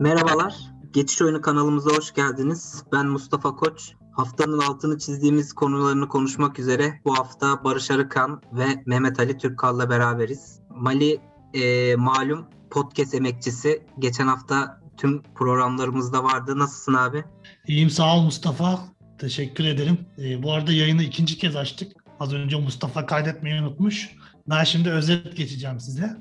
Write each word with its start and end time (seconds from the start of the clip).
Merhabalar. 0.00 0.54
Geçiş 0.92 1.22
Oyunu 1.22 1.40
kanalımıza 1.40 1.90
hoş 1.90 2.14
geldiniz. 2.14 2.82
Ben 2.92 3.06
Mustafa 3.06 3.56
Koç. 3.56 3.92
Haftanın 4.12 4.58
altını 4.58 4.98
çizdiğimiz 4.98 5.52
konularını 5.52 6.08
konuşmak 6.08 6.58
üzere 6.58 7.00
bu 7.04 7.18
hafta 7.18 7.64
Barış 7.64 7.90
Arıkan 7.90 8.42
ve 8.52 8.82
Mehmet 8.86 9.20
Ali 9.20 9.38
Türkkal'la 9.38 9.90
beraberiz. 9.90 10.60
Mali 10.70 11.20
e, 11.54 11.96
malum 11.96 12.46
podcast 12.70 13.14
emekçisi. 13.14 13.86
Geçen 13.98 14.26
hafta 14.26 14.80
tüm 14.96 15.22
programlarımızda 15.22 16.24
vardı. 16.24 16.58
Nasılsın 16.58 16.94
abi? 16.94 17.24
İyiyim 17.66 17.90
sağ 17.90 18.16
ol 18.16 18.22
Mustafa. 18.22 18.78
Teşekkür 19.18 19.64
ederim. 19.64 19.98
Ee, 20.18 20.42
bu 20.42 20.52
arada 20.52 20.72
yayını 20.72 21.02
ikinci 21.02 21.38
kez 21.38 21.56
açtık. 21.56 21.92
Az 22.20 22.32
önce 22.34 22.56
Mustafa 22.56 23.06
kaydetmeyi 23.06 23.60
unutmuş. 23.60 24.10
Ben 24.48 24.64
şimdi 24.64 24.90
özet 24.90 25.36
geçeceğim 25.36 25.80
size. 25.80 26.16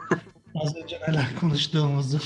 Az 0.54 0.76
önce 0.76 1.00
neler 1.08 1.26
konuştuğumuzu. 1.40 2.18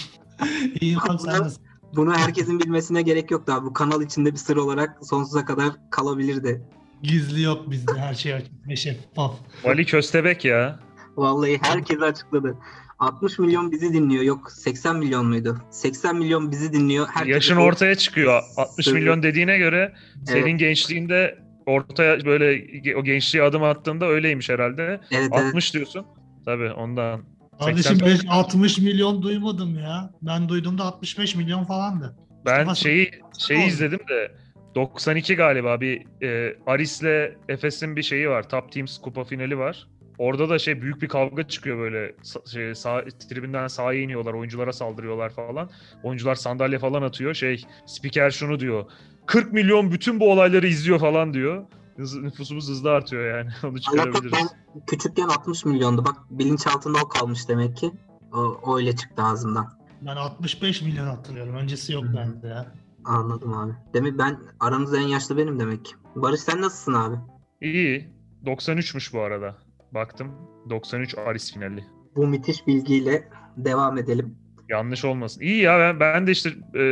Sen 0.80 1.26
nasılsın? 1.26 1.62
Bunu 1.96 2.14
herkesin 2.16 2.60
bilmesine 2.60 3.02
gerek 3.02 3.30
yoktu 3.30 3.52
abi. 3.52 3.66
Bu 3.66 3.72
kanal 3.72 4.02
içinde 4.02 4.32
bir 4.32 4.36
sır 4.36 4.56
olarak 4.56 4.98
sonsuza 5.06 5.44
kadar 5.44 5.68
kalabilirdi. 5.90 6.62
Gizli 7.02 7.42
yok 7.42 7.70
bizde 7.70 7.92
her 7.98 8.14
şey 8.14 8.34
açık 8.34 8.52
ve 8.68 8.76
şeffaf. 8.76 9.34
Vali 9.64 9.86
Köstebek 9.86 10.44
ya. 10.44 10.80
Vallahi 11.16 11.58
herkes 11.62 12.02
açıkladı. 12.02 12.56
60 12.98 13.38
milyon 13.38 13.72
bizi 13.72 13.92
dinliyor. 13.92 14.22
Yok 14.22 14.52
80 14.52 14.96
milyon 14.96 15.26
muydu? 15.26 15.60
80 15.70 16.16
milyon 16.16 16.50
bizi 16.52 16.72
dinliyor. 16.72 17.06
Herkes 17.08 17.34
Yaşın 17.34 17.56
ortaya 17.56 17.94
çıkıyor. 17.94 18.42
60 18.56 18.84
Söyle. 18.84 18.98
milyon 18.98 19.22
dediğine 19.22 19.58
göre 19.58 19.92
senin 20.26 20.42
Evet. 20.48 20.58
gençliğinde 20.60 21.38
ortaya 21.66 22.24
böyle 22.24 22.64
o 22.96 23.04
gençliğe 23.04 23.44
adım 23.44 23.62
attığında 23.62 24.06
öyleymiş 24.06 24.48
herhalde. 24.48 25.00
Evet, 25.10 25.28
evet. 25.32 25.46
60 25.46 25.74
diyorsun. 25.74 26.06
Tabii 26.44 26.70
ondan. 26.72 27.20
Kardeşim 27.64 27.96
80 27.96 28.18
ben 28.24 28.28
60 28.30 28.78
milyon 28.78 29.22
duymadım 29.22 29.78
ya. 29.78 30.10
Ben 30.22 30.48
duyduğumda 30.48 30.84
65 30.84 31.36
milyon 31.36 31.64
falandı. 31.64 32.16
Ben 32.46 32.66
Nasıl- 32.66 32.82
şeyi 32.82 33.10
şeyi 33.38 33.60
oldu? 33.60 33.68
izledim 33.68 34.00
de 34.08 34.32
92 34.74 35.36
galiba 35.36 35.80
bir 35.80 36.02
e, 36.22 36.56
Aris'le 36.66 37.34
Efes'in 37.48 37.96
bir 37.96 38.02
şeyi 38.02 38.28
var. 38.28 38.48
Top 38.48 38.72
Teams 38.72 38.98
kupa 38.98 39.24
finali 39.24 39.58
var. 39.58 39.86
Orada 40.18 40.48
da 40.48 40.58
şey 40.58 40.82
büyük 40.82 41.02
bir 41.02 41.08
kavga 41.08 41.48
çıkıyor 41.48 41.78
böyle 41.78 42.14
şey, 42.52 42.74
sağ, 42.74 43.04
tribünden 43.28 43.66
sahaya 43.66 44.00
iniyorlar, 44.00 44.32
oyunculara 44.32 44.72
saldırıyorlar 44.72 45.30
falan. 45.30 45.70
Oyuncular 46.02 46.34
sandalye 46.34 46.78
falan 46.78 47.02
atıyor. 47.02 47.34
Şey 47.34 47.64
spiker 47.86 48.30
şunu 48.30 48.60
diyor. 48.60 48.84
40 49.26 49.52
milyon 49.52 49.92
bütün 49.92 50.20
bu 50.20 50.32
olayları 50.32 50.66
izliyor 50.66 50.98
falan 50.98 51.34
diyor. 51.34 51.64
Hız, 52.00 52.16
nüfusumuz 52.16 52.68
hızlı 52.68 52.90
artıyor 52.90 53.36
yani. 53.36 53.50
Onu 53.64 53.80
çıkarabiliriz. 53.80 54.32
ben 54.32 54.48
küçükken 54.86 55.28
60 55.28 55.64
milyondu. 55.64 56.04
Bak 56.04 56.16
bilinçaltında 56.30 56.98
o 57.04 57.08
kalmış 57.08 57.48
demek 57.48 57.76
ki. 57.76 57.92
O, 58.32 58.38
o 58.38 58.78
öyle 58.78 58.96
çıktı 58.96 59.22
ağzımdan. 59.22 59.66
Ben 60.02 60.16
65 60.16 60.82
milyon 60.82 61.06
hatırlıyorum. 61.06 61.54
Öncesi 61.54 61.92
yok 61.92 62.04
bende 62.16 62.46
ya. 62.46 62.74
Anladım 63.04 63.52
abi. 63.52 63.72
Demek 63.94 64.18
ben 64.18 64.38
aranızda 64.60 64.98
en 64.98 65.06
yaşlı 65.06 65.36
benim 65.36 65.60
demek 65.60 65.84
ki. 65.84 65.92
Barış 66.16 66.40
sen 66.40 66.60
nasılsın 66.60 66.94
abi? 66.94 67.16
İyi. 67.60 68.08
93'müş 68.46 69.12
bu 69.12 69.20
arada. 69.20 69.56
Baktım. 69.94 70.32
93 70.70 71.18
Aris 71.18 71.54
finali. 71.54 71.84
Bu 72.16 72.26
müthiş 72.26 72.66
bilgiyle 72.66 73.28
devam 73.56 73.98
edelim. 73.98 74.36
Yanlış 74.68 75.04
olmasın. 75.04 75.40
İyi 75.40 75.62
ya 75.62 75.78
ben, 75.78 76.00
ben 76.00 76.26
de 76.26 76.30
işte 76.30 76.48
e, 76.74 76.82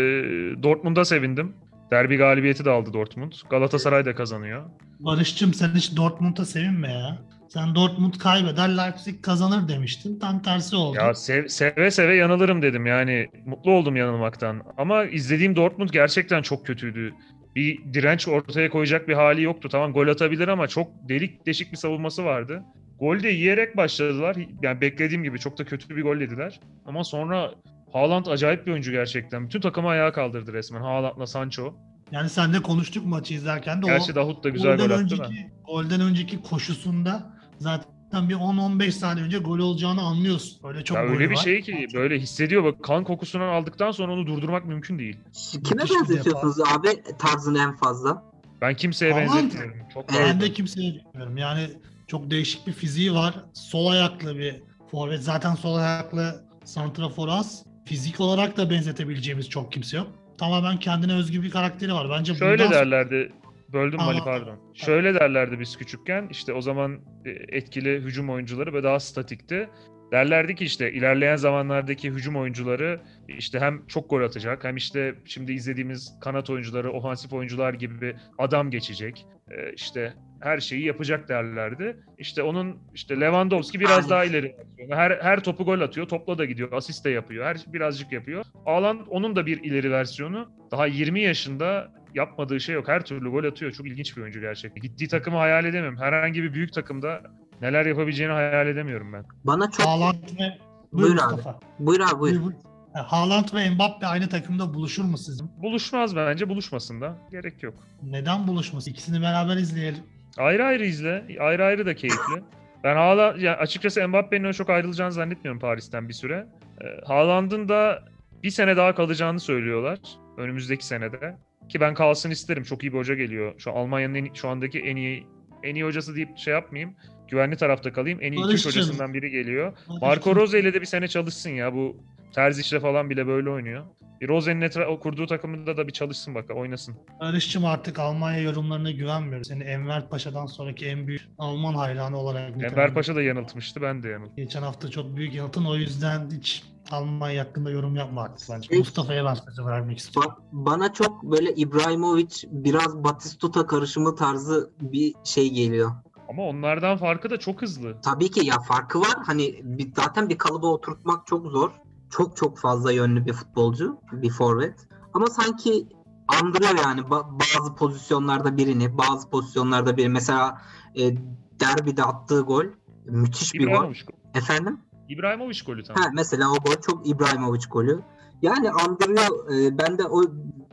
Dortmund'a 0.62 1.05
sevindim. 1.05 1.55
Derbi 1.91 2.17
galibiyeti 2.17 2.64
de 2.64 2.70
aldı 2.70 2.92
Dortmund. 2.92 3.33
Galatasaray 3.50 4.05
da 4.05 4.14
kazanıyor. 4.14 4.64
Barış'cığım 5.00 5.55
sen 5.55 5.75
hiç 5.75 5.97
Dortmund'a 5.97 6.45
sevinme 6.45 6.92
ya. 6.92 7.19
Sen 7.48 7.75
Dortmund 7.75 8.14
kaybeder 8.14 8.69
Leipzig 8.69 9.22
kazanır 9.22 9.69
demiştin. 9.69 10.19
Tam 10.19 10.42
tersi 10.42 10.77
oldu. 10.77 10.97
Ya 10.97 11.14
sev- 11.14 11.48
seve 11.48 11.91
seve 11.91 12.17
yanılırım 12.17 12.62
dedim. 12.62 12.86
Yani 12.86 13.27
mutlu 13.47 13.70
oldum 13.72 13.97
yanılmaktan. 13.97 14.62
Ama 14.77 15.05
izlediğim 15.05 15.56
Dortmund 15.56 15.89
gerçekten 15.91 16.42
çok 16.42 16.67
kötüydü. 16.67 17.14
Bir 17.56 17.79
direnç 17.95 18.29
ortaya 18.29 18.70
koyacak 18.70 19.08
bir 19.08 19.14
hali 19.14 19.42
yoktu. 19.42 19.68
Tamam 19.68 19.92
gol 19.92 20.08
atabilir 20.08 20.48
ama 20.48 20.68
çok 20.68 20.89
delik 21.08 21.46
deşik 21.46 21.73
bir 21.73 21.77
savunması 21.77 22.24
vardı. 22.24 22.63
Gol 23.01 23.23
de 23.23 23.29
yiyerek 23.29 23.77
başladılar. 23.77 24.36
Yani 24.63 24.80
beklediğim 24.80 25.23
gibi 25.24 25.39
çok 25.39 25.58
da 25.58 25.64
kötü 25.64 25.96
bir 25.96 26.02
gol 26.02 26.17
yediler. 26.17 26.61
Ama 26.86 27.05
sonra 27.05 27.51
Haaland 27.93 28.27
acayip 28.27 28.67
bir 28.67 28.73
oyuncu 28.73 28.93
gerçekten. 28.93 29.45
Bütün 29.47 29.61
takımı 29.61 29.89
ayağa 29.89 30.13
kaldırdı 30.13 30.53
resmen. 30.53 30.81
Haaland'la 30.81 31.27
Sancho. 31.27 31.75
Yani 32.13 32.29
sen 32.29 32.53
de 32.53 32.63
konuştuk 32.63 33.07
maçı 33.07 33.35
izlerken 33.35 33.83
de 33.83 33.87
Gerçi 33.87 34.13
o 34.13 34.15
Davut 34.15 34.45
da 34.45 34.49
güzel 34.49 34.77
gol 34.77 34.85
attı 34.85 34.95
önceki, 34.95 35.23
da. 35.23 35.29
golden 35.67 36.01
önceki 36.01 36.43
koşusunda 36.43 37.31
zaten 37.59 38.29
bir 38.29 38.35
10-15 38.35 38.91
saniye 38.91 39.27
önce 39.27 39.39
gol 39.39 39.59
olacağını 39.59 40.01
anlıyorsun. 40.03 40.69
Öyle 40.69 40.85
çok 40.85 40.97
Ya 40.97 41.03
golü 41.05 41.13
öyle 41.15 41.31
bir 41.31 41.37
var. 41.37 41.41
şey 41.43 41.61
ki 41.63 41.87
böyle 41.95 42.19
hissediyor 42.19 42.65
bak 42.65 42.85
kan 42.85 43.05
kokusunu 43.05 43.45
aldıktan 43.45 43.91
sonra 43.91 44.13
onu 44.13 44.27
durdurmak 44.27 44.65
mümkün 44.67 44.99
değil. 44.99 45.17
Kime 45.65 45.83
benzetiyorsunuz 45.83 46.57
abi 46.61 46.89
tarzını 47.19 47.59
en 47.59 47.77
fazla? 47.77 48.23
Ben 48.61 48.75
kimseye 48.75 49.13
Haaland. 49.13 49.29
benzetmiyorum. 49.31 49.89
Çok. 49.95 50.09
Ben 50.09 50.15
pardon. 50.17 50.41
de 50.41 50.53
kimseye 50.53 50.95
bilmiyorum. 50.95 51.37
Yani 51.37 51.69
çok 52.07 52.31
değişik 52.31 52.67
bir 52.67 52.73
fiziği 52.73 53.15
var. 53.15 53.35
Sol 53.55 53.87
ayaklı 53.87 54.39
bir 54.39 54.63
forvet. 54.91 55.23
Zaten 55.23 55.55
sol 55.55 55.77
ayaklı 55.77 56.45
santrafor 56.65 57.29
az. 57.29 57.67
Fizik 57.89 58.21
olarak 58.21 58.57
da 58.57 58.71
benzetebileceğimiz 58.71 59.51
çok 59.51 59.73
kimse 59.73 59.97
yok. 59.97 60.07
Tamamen 60.39 60.79
kendine 60.79 61.13
özgü 61.13 61.43
bir 61.43 61.51
karakteri 61.51 61.93
var. 61.93 62.11
Bence 62.11 62.35
Şöyle 62.35 62.65
bundan 62.65 62.79
derlerdi. 62.79 63.33
Böldüm 63.73 63.99
Mali 63.99 64.19
pardon. 64.25 64.59
Şöyle 64.75 65.15
derlerdi 65.15 65.61
biz 65.61 65.77
küçükken. 65.77 66.29
işte 66.31 66.53
o 66.53 66.61
zaman 66.61 67.01
e, 67.25 67.31
etkili 67.31 68.01
hücum 68.01 68.31
oyuncuları 68.31 68.73
ve 68.73 68.83
daha 68.83 69.01
statikti. 69.01 69.69
Derlerdi 70.13 70.55
ki 70.55 70.65
işte 70.65 70.93
ilerleyen 70.93 71.37
zamanlardaki 71.37 72.11
hücum 72.11 72.37
oyuncuları 72.37 73.01
işte 73.29 73.61
hem 73.61 73.87
çok 73.87 74.11
gol 74.11 74.23
atacak 74.23 74.65
hem 74.65 74.77
işte 74.77 75.15
şimdi 75.25 75.53
izlediğimiz 75.53 76.15
kanat 76.20 76.51
oyuncuları, 76.51 76.93
ofansif 76.93 77.33
oyuncular 77.33 77.75
gibi 77.75 78.17
adam 78.39 78.70
geçecek. 78.70 79.27
E, 79.51 79.73
işte 79.73 80.15
her 80.41 80.61
şeyi 80.61 80.85
yapacak 80.85 81.29
derlerdi. 81.29 81.97
İşte 82.19 82.43
onun 82.43 82.79
işte 82.95 83.21
Lewandowski 83.21 83.81
biraz 83.81 83.97
Aynen. 83.97 84.11
daha 84.11 84.25
ileri 84.25 84.57
versiyonu. 84.59 84.95
Her 84.95 85.11
her 85.11 85.41
topu 85.41 85.65
gol 85.65 85.81
atıyor, 85.81 86.09
topla 86.09 86.39
da 86.39 86.45
gidiyor, 86.45 86.73
asist 86.73 87.05
de 87.05 87.11
yapıyor. 87.11 87.47
Her 87.47 87.57
birazcık 87.67 88.13
yapıyor. 88.13 88.45
Haaland 88.65 89.01
onun 89.09 89.37
da 89.37 89.47
bir 89.47 89.63
ileri 89.63 89.91
versiyonu. 89.91 90.49
Daha 90.71 90.87
20 90.87 91.21
yaşında 91.21 91.93
yapmadığı 92.15 92.61
şey 92.61 92.75
yok. 92.75 92.89
Her 92.89 93.05
türlü 93.05 93.31
gol 93.31 93.45
atıyor. 93.45 93.73
Çok 93.73 93.87
ilginç 93.87 94.17
bir 94.17 94.23
oyuncu 94.23 94.41
gerçekten. 94.41 94.83
Gittiği 94.83 95.09
takımı 95.09 95.37
hayal 95.37 95.65
edemiyorum. 95.65 95.99
Herhangi 95.99 96.43
bir 96.43 96.55
büyük 96.55 96.73
takımda 96.73 97.23
neler 97.61 97.87
yapabileceğini 97.87 98.33
hayal 98.33 98.67
edemiyorum 98.67 99.13
ben. 99.13 99.25
Bana 99.45 99.70
çok... 99.70 99.87
Haaland 99.87 100.23
ve 100.41 100.59
Buyur 100.93 101.09
Buyur 101.09 101.19
abi. 101.23 101.35
Mustafa. 101.35 101.61
Buyur 101.79 102.01
abi 102.01 102.20
buyur. 102.20 102.35
Buyur, 102.35 102.45
buyur. 102.45 102.55
Ha, 102.93 103.05
Haaland 103.13 103.55
ve 103.55 103.70
Mbappe 103.70 104.07
aynı 104.07 104.29
takımda 104.29 104.75
buluşur 104.75 105.05
mu 105.05 105.19
sizin? 105.19 105.51
Buluşmaz 105.63 106.17
bence. 106.17 106.49
Buluşmasın 106.49 107.01
da. 107.01 107.17
Gerek 107.31 107.63
yok. 107.63 107.75
Neden 108.03 108.47
buluşması? 108.47 108.91
İkisini 108.91 109.23
beraber 109.23 109.57
izleyelim. 109.57 110.03
Ayrı 110.36 110.64
ayrı 110.64 110.84
izle. 110.84 111.24
Ayrı 111.40 111.64
ayrı 111.64 111.86
da 111.86 111.94
keyifli. 111.94 112.42
Ben 112.84 112.96
hala 112.96 113.34
ya 113.39 113.56
açıkçası 113.56 114.08
Mbappe'nin 114.08 114.52
çok 114.52 114.70
ayrılacağını 114.70 115.12
zannetmiyorum 115.12 115.61
Paris'ten 115.61 116.08
bir 116.08 116.14
süre. 116.14 116.46
Ee, 116.80 116.86
Haaland'ın 117.06 117.68
da 117.68 118.05
bir 118.42 118.50
sene 118.50 118.77
daha 118.77 118.94
kalacağını 118.94 119.40
söylüyorlar. 119.40 119.98
Önümüzdeki 120.36 120.86
senede. 120.86 121.36
Ki 121.68 121.80
ben 121.80 121.94
kalsın 121.94 122.30
isterim. 122.30 122.62
Çok 122.62 122.83
iyi 122.83 122.92
bir 122.92 122.98
hoca 122.98 123.14
geliyor. 123.14 123.55
Şu 123.58 123.72
Almanya'nın 123.72 124.34
şu 124.34 124.48
andaki 124.48 124.80
en 124.80 124.96
iyi 124.96 125.27
en 125.62 125.74
iyi 125.74 125.84
hocası 125.84 126.16
deyip 126.16 126.39
şey 126.39 126.55
yapmayayım. 126.55 126.96
Güvenli 127.30 127.56
tarafta 127.56 127.92
kalayım. 127.92 128.19
En 128.22 128.32
iyi 128.32 128.37
Türk 128.37 128.44
Barış'cığım. 128.49 128.72
hocasından 128.72 129.14
biri 129.14 129.31
geliyor. 129.31 129.72
Marco 130.00 130.37
Rose 130.37 130.61
ile 130.61 130.75
de 130.75 130.81
bir 130.81 130.87
sene 130.87 131.08
çalışsın 131.08 131.50
ya. 131.50 131.75
Bu 131.75 131.96
Terzic'le 132.34 132.81
falan 132.81 133.11
bile 133.11 133.26
böyle 133.26 133.50
oynuyor. 133.50 133.84
Bir 134.20 134.28
Rose'nin 134.28 134.61
etra- 134.61 134.99
kurduğu 134.99 135.26
takımında 135.26 135.76
da 135.76 135.87
bir 135.88 135.93
çalışsın 135.93 136.34
bak 136.34 136.44
oynasın. 136.55 136.94
Barış'cığım 137.20 137.64
artık 137.64 137.99
Almanya 137.99 138.40
yorumlarına 138.40 138.90
güvenmiyoruz. 138.90 139.49
Seni 139.49 139.62
Enver 139.62 140.08
Paşa'dan 140.08 140.46
sonraki 140.46 140.87
en 140.87 141.06
büyük 141.06 141.22
Alman 141.38 141.75
hayranı 141.75 142.19
olarak 142.19 142.62
Enver. 142.62 142.94
Paşa 142.94 143.14
da 143.16 143.22
yanıltmıştı. 143.22 143.82
Ben 143.82 144.02
de 144.02 144.08
yanılttım. 144.08 144.37
Geçen 144.37 144.62
hafta 144.62 144.90
çok 144.90 145.16
büyük 145.16 145.34
yanıltın 145.34 145.64
o 145.64 145.76
yüzden 145.76 146.28
hiç 146.38 146.62
Almanya 146.90 147.44
hakkında 147.44 147.70
yorum 147.70 147.96
yapma 147.96 148.22
artık 148.22 148.48
bence. 148.50 148.78
Mustafa'ya 148.78 149.24
ben 149.24 149.34
sözü 149.34 149.66
vermek 149.66 149.98
istiyorum. 149.98 150.32
Ba- 150.32 150.42
bana 150.52 150.92
çok 150.92 151.22
böyle 151.22 151.54
İbrahimovic 151.54 152.28
biraz 152.50 153.04
Batistuta 153.04 153.66
karışımı 153.66 154.14
tarzı 154.16 154.70
bir 154.81 155.14
şey 155.24 155.50
geliyor. 155.50 155.90
Ama 156.28 156.42
onlardan 156.42 156.96
farkı 156.96 157.30
da 157.30 157.38
çok 157.38 157.62
hızlı. 157.62 158.00
Tabii 158.00 158.30
ki 158.30 158.46
ya 158.46 158.60
farkı 158.60 159.00
var. 159.00 159.14
Hani 159.26 159.60
bir, 159.62 159.92
zaten 159.96 160.28
bir 160.28 160.38
kalıba 160.38 160.66
oturtmak 160.66 161.26
çok 161.26 161.46
zor. 161.46 161.70
Çok 162.10 162.36
çok 162.36 162.58
fazla 162.58 162.92
yönlü 162.92 163.26
bir 163.26 163.32
futbolcu, 163.32 164.00
bir 164.12 164.30
forvet. 164.30 164.88
Ama 165.14 165.26
sanki 165.26 165.88
andırıyor 166.28 166.78
yani 166.84 167.00
ba- 167.00 167.40
bazı 167.40 167.75
pozisyonlarda 167.75 168.56
birini, 168.56 168.98
bazı 168.98 169.30
pozisyonlarda 169.30 169.96
biri. 169.96 170.08
Mesela 170.08 170.62
e, 170.98 171.16
derbide 171.60 172.04
attığı 172.04 172.40
gol 172.40 172.64
müthiş 173.04 173.54
bir 173.54 173.66
gol. 173.66 173.94
Efendim? 174.34 174.81
İbrahimovic 175.08 175.58
golü 175.66 175.84
tam. 175.84 175.96
Ha, 175.96 176.10
mesela 176.14 176.50
o 176.50 176.54
gol 176.54 176.81
çok 176.86 177.08
İbrahimovic 177.08 177.62
golü. 177.70 178.00
Yani 178.43 178.70
andırıyor. 178.70 179.50
E, 179.55 179.79
ben 179.79 179.99
de 179.99 180.05
o 180.05 180.23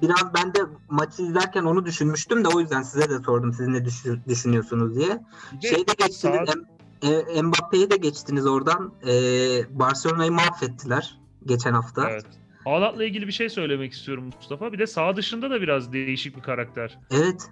biraz 0.02 0.34
ben 0.36 0.54
de 0.54 0.60
maçı 0.90 1.22
izlerken 1.22 1.64
onu 1.64 1.86
düşünmüştüm 1.86 2.44
de 2.44 2.48
o 2.48 2.60
yüzden 2.60 2.82
size 2.82 3.10
de 3.10 3.20
sordum 3.26 3.54
siz 3.54 3.68
ne 3.68 3.86
düşün- 3.86 4.22
düşünüyorsunuz 4.28 4.96
diye. 4.96 5.20
Şeyde 5.62 5.94
geçtiniz, 5.98 6.50
e, 7.36 7.42
Mbappe'yi 7.42 7.90
de 7.90 7.98
geçtiniz 7.98 8.48
oradan. 8.48 8.94
E, 9.08 9.14
Barcelona'yı 9.80 10.32
mahvettiler 10.32 11.18
geçen 11.46 11.74
hafta. 11.74 12.10
Evet. 12.10 12.26
Haaland'la 12.64 13.04
ilgili 13.06 13.28
bir 13.28 13.32
şey 13.32 13.50
söylemek 13.50 13.94
istiyorum 13.94 14.26
Mustafa. 14.36 14.74
Bir 14.74 14.80
de 14.80 14.88
sağ 14.88 15.16
dışında 15.16 15.50
da 15.50 15.62
biraz 15.62 15.94
değişik 15.94 16.38
bir 16.38 16.42
karakter. 16.42 17.00
Evet. 17.12 17.52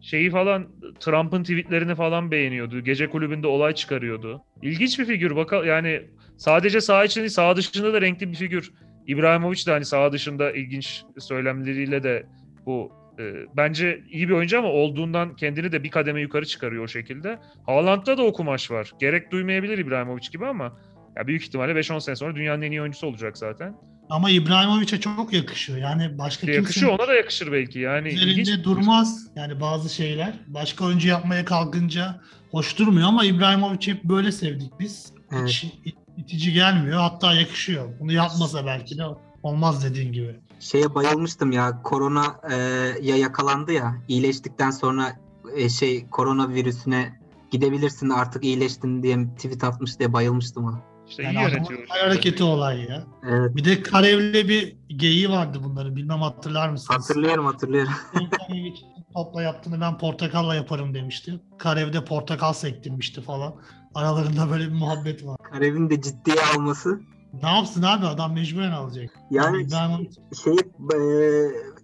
Şeyi 0.00 0.30
falan 0.30 0.66
Trump'ın 1.00 1.42
tweetlerini 1.42 1.94
falan 1.94 2.30
beğeniyordu. 2.30 2.80
Gece 2.80 3.10
kulübünde 3.10 3.46
olay 3.46 3.74
çıkarıyordu. 3.74 4.42
İlginç 4.62 4.98
bir 4.98 5.04
figür. 5.04 5.36
Bakalım 5.36 5.66
yani 5.66 6.10
sadece 6.36 6.80
sağ 6.80 7.04
içinde 7.04 7.22
değil 7.22 7.32
sağ 7.32 7.56
dışında 7.56 7.92
da 7.92 8.00
renkli 8.00 8.30
bir 8.30 8.36
figür. 8.36 8.72
İbrahimovic 9.06 9.66
de 9.66 9.70
hani 9.70 9.84
sağ 9.84 10.12
dışında 10.12 10.52
ilginç 10.52 11.02
söylemleriyle 11.18 12.02
de 12.02 12.26
bu 12.66 12.92
e, 13.18 13.22
bence 13.56 14.04
iyi 14.10 14.28
bir 14.28 14.34
oyuncu 14.34 14.58
ama 14.58 14.68
olduğundan 14.68 15.36
kendini 15.36 15.72
de 15.72 15.82
bir 15.82 15.90
kademe 15.90 16.20
yukarı 16.20 16.46
çıkarıyor 16.46 16.84
o 16.84 16.88
şekilde. 16.88 17.38
Haaland'da 17.66 18.18
da 18.18 18.22
o 18.22 18.32
kumaş 18.32 18.70
var. 18.70 18.90
Gerek 19.00 19.32
duymayabilir 19.32 19.78
İbrahimovic 19.78 20.28
gibi 20.32 20.46
ama 20.46 20.72
ya 21.16 21.26
büyük 21.26 21.42
ihtimalle 21.42 21.72
5-10 21.72 22.00
sene 22.00 22.16
sonra 22.16 22.36
dünyanın 22.36 22.62
en 22.62 22.70
iyi 22.70 22.80
oyuncusu 22.80 23.06
olacak 23.06 23.38
zaten. 23.38 23.76
Ama 24.10 24.30
İbrahimovic'e 24.30 25.00
çok 25.00 25.32
yakışıyor. 25.32 25.78
Yani 25.78 26.18
başka 26.18 26.46
Yakışıyor 26.46 26.66
kimsenin 26.66 26.98
ona 26.98 27.08
da 27.08 27.14
yakışır 27.14 27.52
belki. 27.52 27.78
Yani 27.78 28.08
üzerinde 28.08 28.64
durmaz. 28.64 29.26
Yani 29.36 29.60
bazı 29.60 29.94
şeyler. 29.94 30.32
Başka 30.46 30.84
oyuncu 30.84 31.08
yapmaya 31.08 31.44
kalkınca 31.44 32.20
hoş 32.50 32.78
durmuyor 32.78 33.08
ama 33.08 33.24
İbrahimovic'i 33.24 33.94
hep 33.94 34.04
böyle 34.04 34.32
sevdik 34.32 34.72
biz. 34.80 35.12
Evet. 35.32 35.48
Hiç 35.84 35.94
itici 36.16 36.52
gelmiyor. 36.52 37.00
Hatta 37.00 37.34
yakışıyor. 37.34 37.88
Bunu 38.00 38.12
yapmasa 38.12 38.66
belki 38.66 38.98
de 38.98 39.04
olmaz 39.42 39.84
dediğin 39.84 40.12
gibi. 40.12 40.36
Şeye 40.60 40.94
bayılmıştım 40.94 41.52
ya. 41.52 41.82
Korona 41.82 42.24
e, 42.50 42.54
ya 43.02 43.16
yakalandı 43.16 43.72
ya. 43.72 43.96
iyileştikten 44.08 44.70
sonra 44.70 45.12
e, 45.56 45.68
şey 45.68 46.06
korona 46.10 46.48
virüsüne 46.48 47.20
gidebilirsin 47.50 48.10
artık 48.10 48.44
iyileştin 48.44 49.02
diye 49.02 49.34
tweet 49.36 49.64
atmış 49.64 49.98
diye 49.98 50.12
bayılmıştım 50.12 50.64
ona. 50.64 50.80
İşte 51.08 51.22
Yani 51.22 51.34
iyi 51.36 51.38
adamın 51.38 51.54
yönetiyor. 51.56 51.86
hareketi 51.88 52.44
olay 52.44 52.80
ya. 52.80 53.04
Evet. 53.28 53.56
Bir 53.56 53.64
de 53.64 53.82
Karev'le 53.82 54.48
bir 54.48 54.76
geyiği 54.88 55.30
vardı 55.30 55.58
bunların. 55.64 55.96
Bilmem 55.96 56.18
hatırlar 56.20 56.68
mısınız? 56.68 57.00
Hatırlıyorum 57.00 57.46
hatırlıyorum. 57.46 57.92
Karev 58.14 58.72
topla 59.14 59.42
yaptığını 59.42 59.80
ben 59.80 59.98
portakalla 59.98 60.54
yaparım 60.54 60.94
demişti. 60.94 61.40
Karev'de 61.58 62.04
portakal 62.04 62.52
sektirmişti 62.52 63.20
falan. 63.22 63.54
Aralarında 63.94 64.50
böyle 64.50 64.64
bir 64.64 64.74
muhabbet 64.74 65.26
var. 65.26 65.36
Karev'in 65.52 65.90
de 65.90 66.00
ciddiye 66.00 66.36
alması. 66.54 67.00
Ne 67.42 67.48
yapsın 67.48 67.82
abi 67.82 68.06
adam 68.06 68.32
mecburen 68.32 68.72
alacak. 68.72 69.10
Yani 69.30 69.62
İbrahimovic 69.62 70.10
şey 70.44 70.56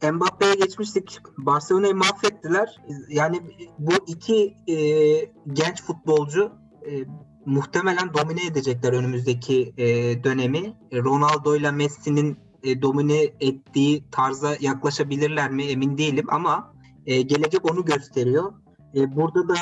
e, 0.02 0.10
Mbappe'ye 0.10 0.54
geçmiştik. 0.54 1.18
Barcelona'yı 1.38 1.94
mahvettiler. 1.94 2.76
Yani 3.08 3.40
bu 3.78 3.92
iki 4.06 4.56
e, 4.66 4.76
genç 5.52 5.82
futbolcu 5.82 6.52
e, 6.90 7.04
muhtemelen 7.46 8.14
domine 8.14 8.46
edecekler 8.46 8.92
önümüzdeki 8.92 9.74
e, 9.76 9.86
dönemi. 10.24 10.76
Ronaldo 10.92 11.56
ile 11.56 11.70
Messi'nin 11.70 12.38
e, 12.62 12.82
domine 12.82 13.22
ettiği 13.40 14.04
tarza 14.10 14.56
yaklaşabilirler 14.60 15.50
mi 15.50 15.64
emin 15.64 15.98
değilim 15.98 16.26
ama 16.30 16.74
e, 17.06 17.22
gelecek 17.22 17.70
onu 17.70 17.84
gösteriyor. 17.84 18.52
E, 18.94 19.16
burada 19.16 19.48
da 19.48 19.54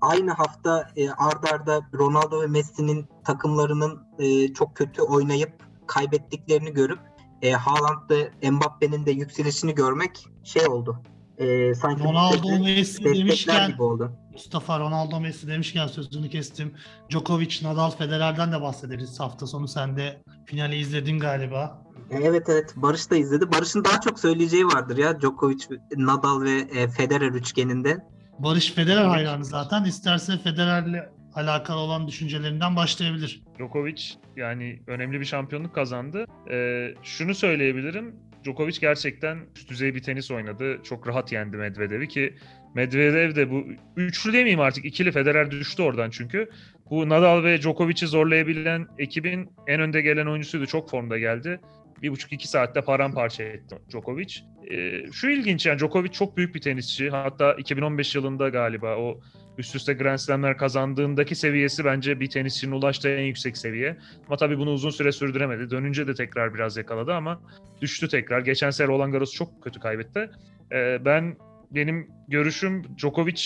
aynı 0.00 0.32
hafta 0.32 0.90
e, 0.96 1.10
ard 1.10 1.44
arda 1.52 1.80
Ronaldo 1.94 2.42
ve 2.42 2.46
Messi'nin 2.46 3.06
takımlarının 3.24 4.06
e, 4.18 4.52
çok 4.54 4.76
kötü 4.76 5.02
oynayıp 5.02 5.52
kaybettiklerini 5.86 6.72
görüp 6.72 6.98
e, 7.42 7.52
Haaland'da 7.52 8.50
Mbappe'nin 8.50 9.06
de 9.06 9.10
yükselişini 9.10 9.74
görmek 9.74 10.26
şey 10.44 10.66
oldu. 10.66 11.02
E, 11.38 11.74
sanki 11.74 12.04
Ronaldo 12.04 12.64
Messi 12.64 13.04
demişken 13.04 13.70
gibi 13.70 13.82
oldu. 13.82 14.12
Mustafa 14.32 14.80
Ronaldo 14.80 15.20
Messi 15.20 15.48
demişken 15.48 15.86
sözünü 15.86 16.30
kestim. 16.30 16.74
Djokovic, 17.10 17.58
Nadal, 17.62 17.90
Federer'den 17.90 18.52
de 18.52 18.60
bahsederiz. 18.60 19.20
Hafta 19.20 19.46
sonu 19.46 19.68
sen 19.68 19.96
de 19.96 20.22
finali 20.44 20.76
izledin 20.76 21.18
galiba. 21.18 21.82
E, 22.10 22.16
Evet 22.16 22.48
evet 22.48 22.72
Barış 22.76 23.10
da 23.10 23.16
izledi. 23.16 23.52
Barış'ın 23.52 23.84
daha 23.84 24.00
çok 24.00 24.18
söyleyeceği 24.18 24.66
vardır 24.66 24.96
ya 24.96 25.20
Djokovic, 25.20 25.64
Nadal 25.96 26.42
ve 26.42 26.58
e, 26.58 26.88
Federer 26.88 27.30
üçgeninde. 27.30 28.15
Barış 28.38 28.72
Federer 28.72 29.04
hayranı 29.04 29.44
zaten. 29.44 29.84
İsterse 29.84 30.38
Federer'le 30.38 31.08
alakalı 31.34 31.78
olan 31.78 32.08
düşüncelerinden 32.08 32.76
başlayabilir. 32.76 33.42
Djokovic 33.58 34.02
yani 34.36 34.80
önemli 34.86 35.20
bir 35.20 35.24
şampiyonluk 35.24 35.74
kazandı. 35.74 36.24
Ee, 36.50 36.94
şunu 37.02 37.34
söyleyebilirim. 37.34 38.14
Djokovic 38.44 38.78
gerçekten 38.80 39.38
üst 39.56 39.70
düzey 39.70 39.94
bir 39.94 40.02
tenis 40.02 40.30
oynadı. 40.30 40.78
Çok 40.84 41.08
rahat 41.08 41.32
yendi 41.32 41.56
Medvedev'i 41.56 42.08
ki 42.08 42.34
Medvedev 42.74 43.36
de 43.36 43.50
bu 43.50 43.64
üçlü 43.96 44.32
demeyeyim 44.32 44.60
artık 44.60 44.84
ikili 44.84 45.12
Federer 45.12 45.50
düştü 45.50 45.82
oradan 45.82 46.10
çünkü. 46.10 46.50
Bu 46.90 47.08
Nadal 47.08 47.44
ve 47.44 47.60
Djokovic'i 47.60 48.06
zorlayabilen 48.06 48.86
ekibin 48.98 49.50
en 49.66 49.80
önde 49.80 50.00
gelen 50.00 50.26
oyuncusuydu. 50.26 50.66
Çok 50.66 50.90
formda 50.90 51.18
geldi. 51.18 51.60
Bir 52.02 52.10
buçuk 52.10 52.32
iki 52.32 52.48
saatte 52.48 52.80
paramparça 52.80 53.42
etti 53.42 53.76
Djokovic. 53.90 54.34
Ee, 54.70 55.12
şu 55.12 55.30
ilginç 55.30 55.66
yani 55.66 55.78
Djokovic 55.78 56.10
çok 56.10 56.36
büyük 56.36 56.54
bir 56.54 56.60
tenisçi. 56.60 57.10
Hatta 57.10 57.54
2015 57.54 58.14
yılında 58.14 58.48
galiba 58.48 58.96
o 58.96 59.20
üst 59.58 59.74
üste 59.74 59.94
Grand 59.94 60.18
Slam'ler 60.18 60.56
kazandığındaki 60.56 61.34
seviyesi 61.34 61.84
bence 61.84 62.20
bir 62.20 62.30
tenisçinin 62.30 62.72
ulaştığı 62.72 63.08
en 63.08 63.24
yüksek 63.24 63.56
seviye. 63.56 63.96
Ama 64.26 64.36
tabii 64.36 64.58
bunu 64.58 64.70
uzun 64.70 64.90
süre 64.90 65.12
sürdüremedi. 65.12 65.70
Dönünce 65.70 66.06
de 66.06 66.14
tekrar 66.14 66.54
biraz 66.54 66.76
yakaladı 66.76 67.14
ama 67.14 67.40
düştü 67.80 68.08
tekrar. 68.08 68.40
Geçen 68.40 68.70
sene 68.70 68.88
Roland 68.88 69.12
Garros 69.12 69.32
çok 69.32 69.62
kötü 69.62 69.80
kaybetti. 69.80 70.30
Ee, 70.72 70.98
ben 71.04 71.36
benim 71.70 72.08
görüşüm 72.28 72.82
Djokovic 72.98 73.42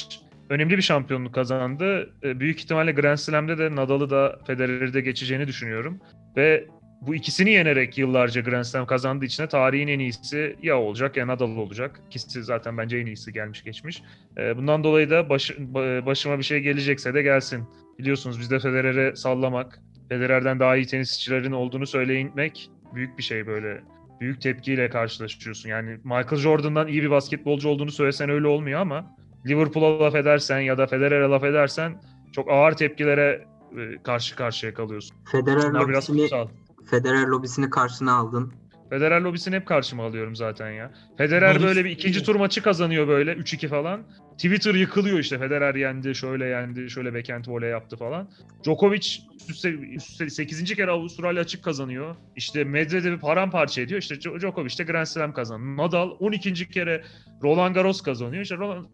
önemli 0.50 0.76
bir 0.76 0.82
şampiyonluk 0.82 1.34
kazandı. 1.34 2.14
Ee, 2.22 2.40
büyük 2.40 2.60
ihtimalle 2.60 2.92
Grand 2.92 3.16
Slam'de 3.16 3.58
de 3.58 3.76
Nadal'ı 3.76 4.10
da 4.10 4.38
Federer'i 4.46 4.94
de 4.94 5.00
geçeceğini 5.00 5.46
düşünüyorum. 5.46 6.00
Ve 6.36 6.66
bu 7.00 7.14
ikisini 7.14 7.50
yenerek 7.50 7.98
yıllarca 7.98 8.40
Grand 8.40 8.64
Slam 8.64 8.86
kazandığı 8.86 9.24
için 9.24 9.42
de 9.42 9.48
tarihin 9.48 9.88
en 9.88 9.98
iyisi 9.98 10.56
ya 10.62 10.78
olacak 10.80 11.16
ya 11.16 11.26
Nadal 11.26 11.56
olacak. 11.56 12.00
İkisi 12.06 12.42
zaten 12.42 12.78
bence 12.78 12.98
en 12.98 13.06
iyisi 13.06 13.32
gelmiş 13.32 13.64
geçmiş. 13.64 14.02
Ee, 14.38 14.56
bundan 14.56 14.84
dolayı 14.84 15.10
da 15.10 15.28
baş, 15.28 15.50
ba- 15.50 16.06
başıma 16.06 16.38
bir 16.38 16.42
şey 16.42 16.60
gelecekse 16.60 17.14
de 17.14 17.22
gelsin. 17.22 17.64
Biliyorsunuz 17.98 18.40
bizde 18.40 18.58
Federer'e 18.58 19.16
sallamak, 19.16 19.80
Federer'den 20.08 20.60
daha 20.60 20.76
iyi 20.76 20.86
tenisçilerin 20.86 21.52
olduğunu 21.52 21.86
söylemek 21.86 22.70
büyük 22.94 23.18
bir 23.18 23.22
şey 23.22 23.46
böyle. 23.46 23.80
Büyük 24.20 24.40
tepkiyle 24.40 24.90
karşılaşıyorsun. 24.90 25.68
Yani 25.68 25.90
Michael 26.04 26.36
Jordan'dan 26.36 26.88
iyi 26.88 27.02
bir 27.02 27.10
basketbolcu 27.10 27.68
olduğunu 27.68 27.90
söylesen 27.90 28.30
öyle 28.30 28.46
olmuyor 28.46 28.80
ama 28.80 29.16
Liverpool'a 29.46 30.00
laf 30.04 30.14
edersen 30.14 30.60
ya 30.60 30.78
da 30.78 30.86
Federer'e 30.86 31.24
laf 31.28 31.44
edersen 31.44 32.02
çok 32.32 32.50
ağır 32.50 32.72
tepkilere 32.72 33.44
e, 33.78 34.02
karşı 34.02 34.36
karşıya 34.36 34.74
kalıyorsun. 34.74 35.16
Federer 35.32 35.70
Bunlar 35.70 35.88
biraz 35.88 36.06
kutsal. 36.06 36.48
Federer 36.86 37.26
lobisini 37.26 37.70
karşına 37.70 38.12
aldın. 38.12 38.52
Federer 38.90 39.20
lobisini 39.20 39.56
hep 39.56 39.66
karşıma 39.66 40.04
alıyorum 40.06 40.36
zaten 40.36 40.70
ya. 40.70 40.92
Federer 41.18 41.50
Barış- 41.54 41.62
böyle 41.62 41.84
bir 41.84 41.90
ikinci 41.90 42.22
tur 42.22 42.34
maçı 42.36 42.62
kazanıyor 42.62 43.08
böyle 43.08 43.32
3-2 43.32 43.68
falan. 43.68 44.02
Twitter 44.32 44.74
yıkılıyor 44.74 45.18
işte 45.18 45.38
Federer 45.38 45.74
yendi, 45.74 46.14
şöyle 46.14 46.44
yendi, 46.46 46.90
şöyle 46.90 47.14
backhand 47.14 47.44
voley 47.48 47.70
yaptı 47.70 47.96
falan. 47.96 48.30
Djokovic 48.64 48.98
üst 48.98 49.50
üste, 49.50 49.68
üst 49.70 50.10
üste 50.10 50.30
8. 50.30 50.64
kere 50.74 50.90
Avustralya 50.90 51.40
açık 51.42 51.64
kazanıyor. 51.64 52.16
İşte 52.36 52.64
Medvedev'i 52.64 53.18
paramparça 53.18 53.82
ediyor. 53.82 54.00
İşte 54.00 54.14
Djo- 54.14 54.40
Djokovic 54.40 54.78
de 54.78 54.84
Grand 54.84 55.06
Slam 55.06 55.32
kazandı. 55.32 55.76
Nadal 55.76 56.10
12. 56.18 56.68
kere 56.70 57.02
Roland 57.42 57.74
Garros 57.74 58.00
kazanıyor. 58.02 58.42
İşte 58.42 58.56
Roland, 58.56 58.86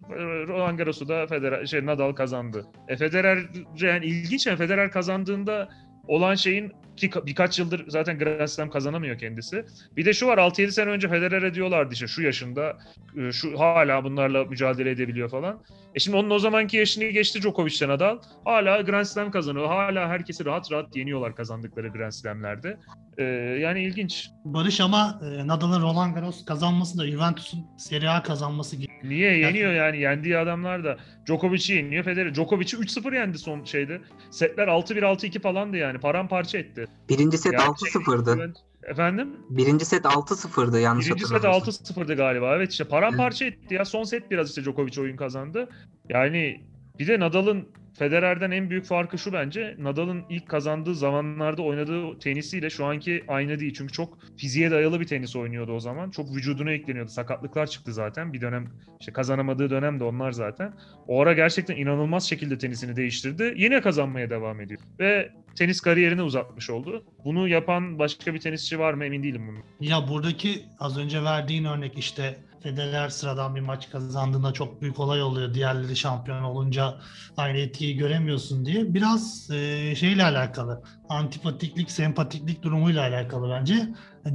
Roland 0.49 0.79
Garros'u 0.79 1.09
da 1.09 1.27
Federer, 1.27 1.67
şey, 1.67 1.87
Nadal 1.87 2.13
kazandı. 2.13 2.67
E 2.89 2.97
Federer 2.97 3.39
yani 3.81 4.07
ilginç 4.07 4.47
yani 4.47 4.57
Federer 4.59 4.91
kazandığında 4.91 5.69
olan 6.09 6.35
şeyin 6.35 6.73
ki 6.97 7.11
ka- 7.11 7.27
birkaç 7.27 7.59
yıldır 7.59 7.85
zaten 7.89 8.19
Grand 8.19 8.47
Slam 8.47 8.71
kazanamıyor 8.71 9.19
kendisi. 9.19 9.65
Bir 9.97 10.05
de 10.05 10.13
şu 10.13 10.27
var 10.27 10.39
6-7 10.39 10.71
sene 10.71 10.91
önce 10.91 11.09
Federer'e 11.09 11.55
diyorlardı 11.55 11.95
işte 11.95 12.07
şu 12.07 12.23
yaşında 12.23 12.79
e, 13.17 13.33
şu 13.33 13.61
hala 13.61 14.05
bunlarla 14.05 14.45
mücadele 14.45 14.91
edebiliyor 14.91 15.29
falan. 15.31 15.63
E 15.95 15.99
şimdi 15.99 16.17
onun 16.17 16.31
o 16.31 16.39
zamanki 16.39 16.77
yaşını 16.77 17.05
geçti 17.05 17.41
Djokovic'ten 17.43 17.89
Nadal. 17.89 18.19
Hala 18.45 18.81
Grand 18.81 19.05
Slam 19.05 19.31
kazanıyor. 19.31 19.67
Hala 19.67 20.09
herkesi 20.09 20.45
rahat 20.45 20.73
rahat 20.73 20.97
yeniyorlar 20.97 21.35
kazandıkları 21.37 21.89
Grand 21.89 22.13
Slam'lerde. 22.13 22.77
E, 23.19 23.23
yani 23.61 23.83
ilginç. 23.85 24.31
Barış 24.45 24.81
ama 24.81 25.21
e, 25.23 25.47
Nadal'ın 25.47 25.83
Roland 25.83 26.15
Garros 26.15 26.45
kazanması 26.45 26.99
da 26.99 27.07
Juventus'un 27.07 27.67
Serie 27.79 28.09
A 28.09 28.23
kazanması 28.23 28.77
gibi. 28.77 28.93
Niye 29.05 29.39
yeniyor 29.39 29.73
yani 29.73 30.01
yendiği 30.01 30.39
adamlar 30.39 30.85
da 30.85 30.97
Djokovic'i 31.27 31.73
yeniyor 31.73 32.05
Federer. 32.05 32.35
Djokovic'i 32.35 32.77
3-0 32.77 33.15
yendi 33.15 33.39
son 33.39 33.65
şeyde. 33.65 34.01
Setler 34.31 34.69
6-1 34.69 35.01
6-2 35.01 35.41
falandı 35.41 35.77
yani. 35.77 35.99
Paramparça 35.99 36.59
etti. 36.59 36.86
Birinci 37.09 37.39
set 37.39 37.53
Gerçek- 37.53 37.69
6-0'dı. 37.69 38.53
Efendim? 38.83 39.37
Birinci 39.49 39.85
set 39.85 40.05
6-0'dı 40.05 40.81
yanlış 40.81 41.07
Birinci 41.07 41.25
set 41.27 41.35
hatırlamıyorsam. 41.35 41.73
6-0'dı 41.73 42.15
galiba. 42.15 42.57
Evet 42.57 42.73
işte 42.73 42.85
paramparça 42.85 43.45
etti 43.45 43.75
ya. 43.75 43.85
Son 43.85 44.05
set 44.05 44.31
biraz 44.31 44.49
işte 44.49 44.63
Djokovic 44.63 45.01
oyun 45.01 45.17
kazandı. 45.17 45.69
Yani 46.09 46.65
Bir 46.99 47.07
de 47.07 47.21
Nadal'ın 47.21 47.69
Federer'den 47.99 48.51
en 48.51 48.71
büyük 48.71 48.85
farkı 48.85 49.19
şu 49.19 49.33
bence. 49.33 49.77
Nadal'ın 49.79 50.25
ilk 50.31 50.49
kazandığı 50.49 50.95
zamanlarda 50.95 51.63
oynadığı 51.63 52.19
tenisiyle 52.19 52.71
şu 52.71 52.85
anki 52.85 53.25
aynı 53.29 53.61
değil. 53.61 53.75
Çünkü 53.77 53.93
çok 53.93 54.19
fiziğe 54.37 54.71
dayalı 54.71 55.01
bir 55.01 55.07
tenis 55.07 55.37
oynuyordu 55.37 55.73
o 55.73 55.81
zaman. 55.81 56.11
Çok 56.11 56.37
vücuduna 56.37 56.73
ekleniyordu. 56.73 57.11
Sakatlıklar 57.11 57.67
çıktı 57.67 57.93
zaten. 57.93 58.33
Bir 58.33 58.41
dönem 58.41 58.69
işte 59.01 59.13
kazanamadığı 59.13 59.71
dönem 59.71 60.01
de 60.01 60.05
onlar 60.05 60.33
zaten. 60.33 60.73
O 61.07 61.23
ara 61.23 61.33
gerçekten 61.33 61.77
inanılmaz 61.77 62.29
şekilde 62.29 62.59
tenisini 62.59 62.97
değiştirdi. 62.97 63.55
Yine 63.57 63.81
kazanmaya 63.81 64.31
devam 64.31 64.61
ediyor. 64.61 64.81
Ve 65.01 65.33
tenis 65.59 65.81
kariyerini 65.81 66.23
uzatmış 66.23 66.71
oldu. 66.71 67.05
Bunu 67.25 67.49
yapan 67.49 67.99
başka 67.99 68.35
bir 68.35 68.41
tenisçi 68.41 68.79
var 68.79 68.95
mı 68.95 69.05
emin 69.05 69.23
değilim 69.23 69.49
bunun. 69.49 69.63
Ya 69.81 70.09
buradaki 70.09 70.63
az 70.79 70.99
önce 70.99 71.25
verdiğin 71.25 71.65
örnek 71.65 71.99
işte 71.99 72.37
Federer 72.67 73.09
sıradan 73.09 73.55
bir 73.57 73.61
maç 73.61 73.91
kazandığında 73.91 74.53
çok 74.53 74.83
büyük 74.83 75.01
olay 75.01 75.23
oluyor. 75.23 75.55
Diğerleri 75.55 75.97
şampiyon 75.97 76.43
olunca 76.43 76.95
aynı 77.37 77.59
etkiyi 77.59 77.97
göremiyorsun 77.97 78.67
diye. 78.67 78.95
Biraz 78.95 79.51
e, 79.51 79.95
şeyle 79.97 80.25
alakalı. 80.25 80.83
Antipatiklik, 81.09 81.91
sempatiklik 81.91 82.63
durumuyla 82.63 83.03
alakalı 83.03 83.51
bence. 83.51 83.89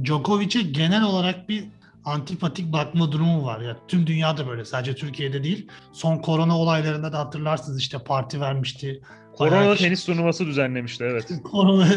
Djokovic'e 0.04 0.62
genel 0.62 1.02
olarak 1.02 1.48
bir 1.48 1.64
antipatik 2.04 2.72
bakma 2.72 3.12
durumu 3.12 3.44
var. 3.44 3.60
Ya 3.60 3.76
tüm 3.88 4.06
dünyada 4.06 4.48
böyle. 4.48 4.64
Sadece 4.64 4.94
Türkiye'de 4.94 5.44
değil. 5.44 5.68
Son 5.92 6.18
korona 6.18 6.58
olaylarında 6.58 7.12
da 7.12 7.18
hatırlarsınız 7.18 7.80
işte 7.80 7.98
parti 7.98 8.40
vermişti. 8.40 9.02
Korona 9.32 9.60
Bayağı 9.60 9.76
tenis 9.76 10.04
turnuvası 10.04 10.46
düzenlemişti 10.46 11.04
evet. 11.04 11.32
korona 11.44 11.88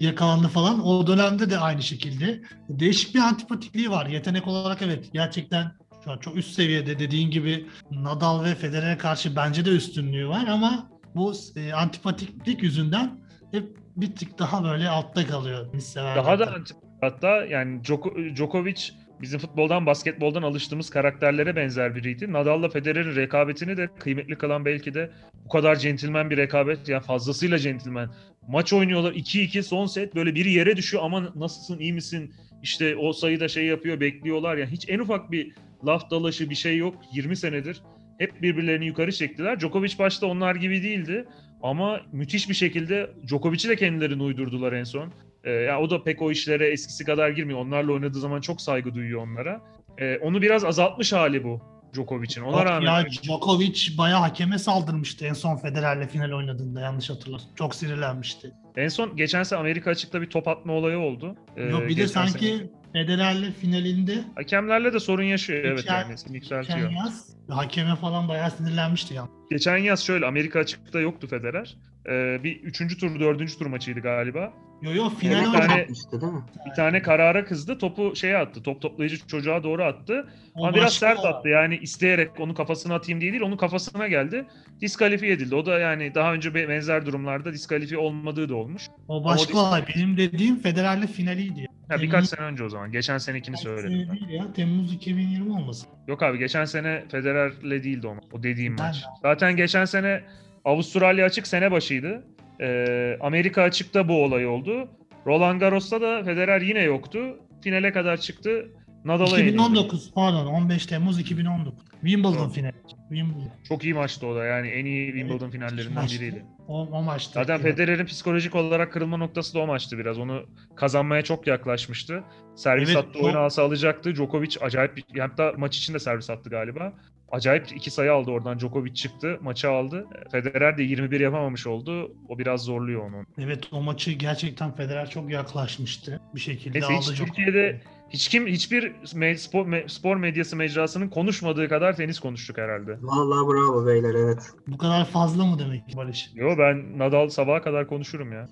yakalandı 0.00 0.48
falan. 0.48 0.86
O 0.86 1.06
dönemde 1.06 1.50
de 1.50 1.58
aynı 1.58 1.82
şekilde. 1.82 2.42
Değişik 2.68 3.14
bir 3.14 3.20
antipatikliği 3.20 3.90
var. 3.90 4.06
Yetenek 4.06 4.46
olarak 4.46 4.82
evet 4.82 5.12
gerçekten 5.12 5.72
şu 6.04 6.10
an 6.10 6.18
çok 6.18 6.36
üst 6.36 6.54
seviyede 6.54 6.98
dediğin 6.98 7.30
gibi 7.30 7.66
Nadal 7.90 8.44
ve 8.44 8.54
Federer'e 8.54 8.98
karşı 8.98 9.36
bence 9.36 9.64
de 9.64 9.70
üstünlüğü 9.70 10.28
var 10.28 10.46
ama 10.48 10.90
bu 11.14 11.32
e, 11.56 11.72
antipatiklik 11.72 12.62
yüzünden 12.62 13.18
hep 13.52 13.68
bir 13.96 14.16
tık 14.16 14.38
daha 14.38 14.64
böyle 14.64 14.88
altta 14.88 15.26
kalıyor. 15.26 15.66
Daha 15.96 16.38
da 16.38 16.54
anti 16.54 16.74
hatta 17.00 17.44
yani 17.44 17.80
Djoko- 17.80 18.36
Djokovic 18.36 18.90
bizim 19.20 19.38
futboldan, 19.38 19.86
basketboldan 19.86 20.42
alıştığımız 20.42 20.90
karakterlere 20.90 21.56
benzer 21.56 21.94
biriydi. 21.94 22.32
Nadal'la 22.32 22.68
Federer'in 22.68 23.16
rekabetini 23.16 23.76
de 23.76 23.88
kıymetli 23.98 24.38
kılan 24.38 24.64
belki 24.64 24.94
de 24.94 25.10
bu 25.44 25.48
kadar 25.48 25.76
centilmen 25.76 26.30
bir 26.30 26.36
rekabet. 26.36 26.88
Yani 26.88 27.02
fazlasıyla 27.02 27.58
centilmen. 27.58 28.08
Maç 28.48 28.72
oynuyorlar 28.72 29.12
2-2 29.12 29.62
son 29.62 29.86
set 29.86 30.14
böyle 30.14 30.34
biri 30.34 30.52
yere 30.52 30.76
düşüyor 30.76 31.02
ama 31.02 31.32
nasılsın 31.34 31.78
iyi 31.78 31.92
misin? 31.92 32.34
İşte 32.62 32.96
o 32.96 33.12
sayıda 33.12 33.48
şey 33.48 33.66
yapıyor 33.66 34.00
bekliyorlar. 34.00 34.56
Yani 34.56 34.70
hiç 34.70 34.88
en 34.88 34.98
ufak 34.98 35.30
bir 35.30 35.52
laf 35.86 36.10
dalaşı 36.10 36.50
bir 36.50 36.54
şey 36.54 36.76
yok 36.76 36.94
20 37.12 37.36
senedir. 37.36 37.82
Hep 38.18 38.42
birbirlerini 38.42 38.86
yukarı 38.86 39.12
çektiler. 39.12 39.60
Djokovic 39.60 39.98
başta 39.98 40.26
onlar 40.26 40.54
gibi 40.54 40.82
değildi. 40.82 41.24
Ama 41.62 42.00
müthiş 42.12 42.48
bir 42.48 42.54
şekilde 42.54 43.10
Djokovic'i 43.26 43.68
de 43.68 43.76
kendilerini 43.76 44.22
uydurdular 44.22 44.72
en 44.72 44.84
son. 44.84 45.12
Ee, 45.44 45.50
ya 45.50 45.80
o 45.80 45.90
da 45.90 46.04
pek 46.04 46.22
o 46.22 46.30
işlere 46.30 46.68
eskisi 46.68 47.04
kadar 47.04 47.30
girmiyor. 47.30 47.58
Onlarla 47.58 47.92
oynadığı 47.92 48.18
zaman 48.18 48.40
çok 48.40 48.60
saygı 48.60 48.94
duyuyor 48.94 49.22
onlara. 49.22 49.60
Ee, 49.98 50.18
onu 50.18 50.42
biraz 50.42 50.64
azaltmış 50.64 51.12
hali 51.12 51.44
bu 51.44 51.60
Djokovic'in. 51.94 52.42
Ona 52.44 52.56
Bak 52.56 52.66
rağmen 52.66 53.00
ya 53.00 53.06
Djokovic 53.22 53.98
bayağı 53.98 54.20
hakeme 54.20 54.58
saldırmıştı 54.58 55.26
en 55.26 55.32
son 55.32 55.56
Federer'le 55.56 56.08
final 56.08 56.32
oynadığında 56.32 56.80
yanlış 56.80 57.10
hatırlasın. 57.10 57.48
Çok 57.54 57.74
sinirlenmişti. 57.74 58.52
en 58.76 58.88
son 58.88 59.16
geçen 59.16 59.42
sene 59.42 59.58
Amerika 59.58 59.90
açıkta 59.90 60.22
bir 60.22 60.30
top 60.30 60.48
atma 60.48 60.72
olayı 60.72 60.98
oldu. 60.98 61.36
Ee, 61.56 61.62
Yok 61.62 61.88
bir 61.88 61.96
de 61.96 62.08
sanki 62.08 62.46
sene. 62.46 62.70
Federer'le 62.94 63.52
finalinde 63.52 64.24
hakemlerle 64.34 64.92
de 64.92 65.00
sorun 65.00 65.22
yaşıyor 65.22 65.64
evet 65.64 65.84
yani 65.86 66.14
yükseltiyor. 66.30 66.78
geçen 66.78 66.90
yaz 66.90 67.36
hakeme 67.48 67.96
falan 67.96 68.28
bayağı 68.28 68.50
sinirlenmişti 68.50 69.14
ya. 69.14 69.28
Geçen 69.50 69.76
yaz 69.76 70.04
şöyle 70.04 70.26
Amerika 70.26 70.58
açıkta 70.58 71.00
yoktu 71.00 71.26
Federer. 71.26 71.76
Ee, 72.08 72.40
bir 72.44 72.60
üçüncü 72.62 72.98
tur, 72.98 73.20
dördüncü 73.20 73.58
tur 73.58 73.66
maçıydı 73.66 74.00
galiba. 74.00 74.52
Yo 74.82 74.94
yo 74.94 75.10
Bir 75.10 75.16
final 75.16 75.44
tane- 75.44 75.58
oynadı. 75.62 75.78
Yapmıştı 75.78 76.20
değil 76.20 76.32
mi? 76.32 76.42
Bir 76.70 76.74
tane 76.74 77.02
karara 77.02 77.44
kızdı. 77.44 77.78
Topu 77.78 78.16
şeye 78.16 78.36
attı. 78.36 78.62
Top 78.62 78.82
toplayıcı 78.82 79.26
çocuğa 79.26 79.62
doğru 79.62 79.84
attı. 79.84 80.28
O 80.54 80.64
Ama 80.66 80.74
biraz 80.76 80.92
sert 80.94 81.18
olay. 81.18 81.30
attı. 81.32 81.48
Yani 81.48 81.76
isteyerek 81.76 82.40
onu 82.40 82.54
kafasına 82.54 82.94
atayım 82.94 83.20
diye 83.20 83.32
değil. 83.32 83.42
Onun 83.42 83.56
kafasına 83.56 84.08
geldi. 84.08 84.44
Diskalifiye 84.80 85.32
edildi. 85.32 85.54
O 85.54 85.66
da 85.66 85.78
yani 85.78 86.14
daha 86.14 86.32
önce 86.34 86.54
be- 86.54 86.68
benzer 86.68 87.06
durumlarda 87.06 87.52
diskalifiye 87.52 88.00
olmadığı 88.00 88.48
da 88.48 88.54
olmuş. 88.56 88.82
O 89.08 89.24
başka 89.24 89.58
o- 89.58 89.60
olay. 89.68 89.84
Benim 89.96 90.16
dediğim 90.16 90.56
Federer'le 90.58 91.06
finaliydi. 91.06 91.60
ya. 91.60 91.66
Ha, 91.88 91.94
Temmuz- 91.94 92.02
birkaç 92.02 92.26
sene 92.26 92.40
önce 92.40 92.64
o 92.64 92.68
zaman. 92.68 92.92
Geçen 92.92 93.18
senekini 93.18 93.54
Kaç 93.54 93.62
söyledim 93.62 93.90
sene 93.90 94.08
ben. 94.20 94.28
değil 94.28 94.40
ya. 94.40 94.52
Temmuz 94.52 94.92
2020 94.92 95.52
olmasın. 95.52 95.88
Yok 96.08 96.22
abi 96.22 96.38
geçen 96.38 96.64
sene 96.64 97.04
Federer'le 97.10 97.84
değildi 97.84 98.06
o, 98.06 98.16
o 98.32 98.42
dediğim 98.42 98.78
Ben 98.78 98.86
maç. 98.86 98.96
de. 99.02 99.06
Zaten 99.22 99.56
geçen 99.56 99.84
sene 99.84 100.22
Avustralya 100.64 101.26
açık 101.26 101.46
sene 101.46 101.70
başıydı. 101.70 102.24
Ee, 102.60 103.16
Amerika 103.20 103.62
açıkta 103.62 104.08
bu 104.08 104.24
olay 104.24 104.46
oldu. 104.46 104.88
Roland 105.26 105.60
Garros'ta 105.60 106.00
da 106.00 106.24
Federer 106.24 106.60
yine 106.60 106.82
yoktu. 106.82 107.20
Finale 107.64 107.92
kadar 107.92 108.16
çıktı. 108.16 108.68
Nadal'a 109.04 109.38
yenildi. 109.38 109.48
2019 109.54 110.12
pardon 110.14 110.46
15 110.46 110.86
Temmuz 110.86 111.20
2019. 111.20 111.74
Wimbledon 112.00 112.32
Tamam. 112.34 112.50
finali. 112.50 112.74
Wimbledon. 113.08 113.50
Çok 113.68 113.84
iyi 113.84 113.94
maçtı 113.94 114.26
o 114.26 114.36
da 114.36 114.44
yani 114.44 114.68
en 114.68 114.84
iyi 114.84 115.06
Wimbledon 115.12 115.50
finallerinden 115.50 115.94
maçtı. 115.94 116.20
biriydi. 116.20 116.44
O, 116.68 116.80
o 116.82 117.02
maçta. 117.02 117.40
Zaten 117.44 117.60
Federer'in 117.62 118.04
psikolojik 118.06 118.54
olarak 118.54 118.92
kırılma 118.92 119.16
noktası 119.16 119.54
da 119.54 119.58
o 119.58 119.66
maçtı 119.66 119.98
biraz. 119.98 120.18
Onu 120.18 120.42
kazanmaya 120.76 121.22
çok 121.22 121.46
yaklaşmıştı. 121.46 122.22
Servis 122.56 122.88
Evet, 122.88 122.96
attı, 122.98 123.12
çok- 123.12 123.22
oyunu 123.24 123.38
alsa 123.38 123.62
alacaktı. 123.62 124.14
Djokovic 124.14 124.56
acayip, 124.60 124.96
bir- 124.96 125.20
hatta 125.20 125.52
maç 125.56 125.76
için 125.78 125.94
de 125.94 125.98
servis 125.98 126.30
attı 126.30 126.50
galiba. 126.50 126.92
Acayip 127.34 127.76
iki 127.76 127.90
sayı 127.90 128.12
aldı 128.12 128.30
oradan. 128.30 128.58
Djokovic 128.58 128.94
çıktı, 128.94 129.38
maçı 129.42 129.70
aldı. 129.70 130.06
Federer 130.32 130.78
de 130.78 130.82
21 130.82 131.20
yapamamış 131.20 131.66
oldu. 131.66 132.16
O 132.28 132.38
biraz 132.38 132.60
zorluyor 132.64 133.02
onu. 133.08 133.26
Evet 133.38 133.64
o 133.72 133.82
maçı 133.82 134.10
gerçekten 134.12 134.72
Federer 134.72 135.10
çok 135.10 135.30
yaklaşmıştı. 135.30 136.20
Bir 136.34 136.40
şekilde 136.40 136.80
Neyse, 136.80 136.94
hiç 136.94 137.08
aldı. 137.08 137.16
çok- 137.16 137.26
Türkiye'de 137.26 137.80
Hiç 138.10 138.28
kim 138.28 138.46
hiçbir 138.46 138.92
me- 139.04 139.36
spor, 139.36 139.66
me- 139.66 139.88
spor 139.88 140.16
medyası 140.16 140.56
mecrasının 140.56 141.08
konuşmadığı 141.08 141.68
kadar 141.68 141.96
tenis 141.96 142.18
konuştuk 142.18 142.58
herhalde. 142.58 142.96
Vallahi 143.00 143.48
bravo 143.48 143.86
beyler 143.86 144.14
evet. 144.14 144.38
Bu 144.66 144.78
kadar 144.78 145.04
fazla 145.04 145.44
mı 145.46 145.58
demek 145.58 145.88
ki 145.88 145.96
Barış? 145.96 146.30
Yo 146.34 146.54
ben 146.58 146.98
Nadal 146.98 147.28
sabaha 147.28 147.62
kadar 147.62 147.86
konuşurum 147.86 148.32
ya. 148.32 148.48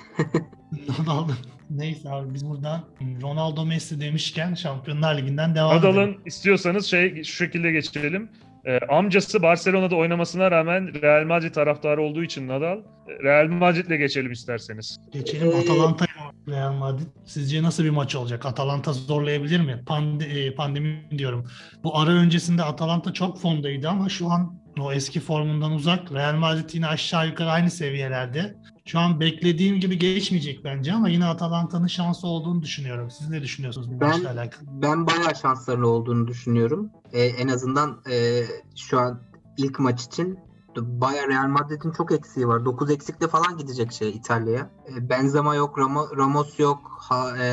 Ronaldo. 0.99 1.33
Neyse 1.71 2.11
abi 2.11 2.35
biz 2.35 2.49
buradan 2.49 2.85
Ronaldo 3.23 3.67
Messi 3.67 4.01
demişken 4.01 4.55
Şampiyonlar 4.55 5.19
Ligi'nden 5.19 5.55
devam 5.55 5.79
edelim. 5.79 5.91
Nadal'ın 5.91 6.17
istiyorsanız 6.27 6.87
şey 6.87 7.25
şu 7.25 7.33
şekilde 7.37 7.73
geçelim. 7.73 8.29
Ee, 8.65 8.79
amcası 8.79 9.43
Barcelona'da 9.43 9.97
oynamasına 9.97 10.51
rağmen 10.51 11.03
Real 11.03 11.27
Madrid 11.27 11.55
taraftarı 11.55 12.03
olduğu 12.03 12.23
için 12.23 12.49
Nadal 12.49 12.79
e, 12.79 12.83
Real 13.23 13.49
Madrid'le 13.49 13.99
geçelim 13.99 14.33
isterseniz. 14.33 14.97
Geçelim 15.13 15.49
Ee, 15.53 15.55
Atalanta 15.57 16.05
Real 16.49 16.73
Madrid. 16.73 17.07
Sizce 17.25 17.63
nasıl 17.63 17.85
bir 17.85 17.91
maç 17.91 18.15
olacak? 18.17 18.47
Atalanta 18.47 18.93
zorlayabilir 18.93 19.61
mi? 19.61 19.83
Pande, 19.87 20.25
e, 20.25 20.55
pandemi 20.55 21.07
diyorum. 21.19 21.45
Bu 21.85 21.99
ara 21.99 22.11
öncesinde 22.11 22.63
Atalanta 22.63 23.13
çok 23.13 23.41
formdaydı 23.41 23.89
ama 23.89 24.09
şu 24.09 24.31
an 24.31 24.63
o 24.81 24.93
eski 24.93 25.21
formundan 25.21 25.73
uzak. 25.73 26.13
Real 26.13 26.35
Madrid 26.35 26.71
yine 26.73 26.87
aşağı 26.87 27.27
yukarı 27.29 27.51
aynı 27.51 27.71
seviyelerde. 27.71 28.55
Şu 28.87 28.99
an 28.99 29.21
beklediğim 29.21 29.81
gibi 29.81 29.99
geçmeyecek 29.99 30.65
bence 30.65 30.93
ama 30.93 31.09
yine 31.09 31.25
Atalanta'nın 31.25 31.87
şansı 31.87 32.27
olduğunu 32.27 32.63
düşünüyorum. 32.63 33.11
Siz 33.11 33.29
ne 33.31 33.43
düşünüyorsunuz 33.43 33.91
bu 33.91 34.01
Ben- 34.01 34.09
maçla 34.09 34.31
alakalı? 34.31 34.69
Ben 34.83 35.07
bayağı 35.07 35.35
şanslarının 35.43 35.85
olduğunu 35.85 36.29
düşünüyorum. 36.29 36.91
Ee, 37.13 37.23
en 37.25 37.49
azından 37.49 38.03
e, 38.11 38.43
şu 38.77 38.99
an 39.01 39.21
ilk 39.59 39.79
maç 39.79 40.03
için 40.05 40.39
bayağı 40.77 41.29
Real 41.29 41.49
Madrid'in 41.49 41.91
çok 41.93 42.13
eksiği 42.13 42.49
var. 42.49 42.65
9 42.65 42.91
eksikle 42.91 43.29
falan 43.29 43.57
gidecek 43.59 43.93
şey 43.93 44.09
İtalya'ya. 44.11 44.71
E, 44.97 45.09
Benzema 45.09 45.55
yok, 45.55 45.79
Ramo- 45.79 46.17
Ramos 46.17 46.59
yok, 46.61 46.81
ha, 47.01 47.37
e, 47.39 47.45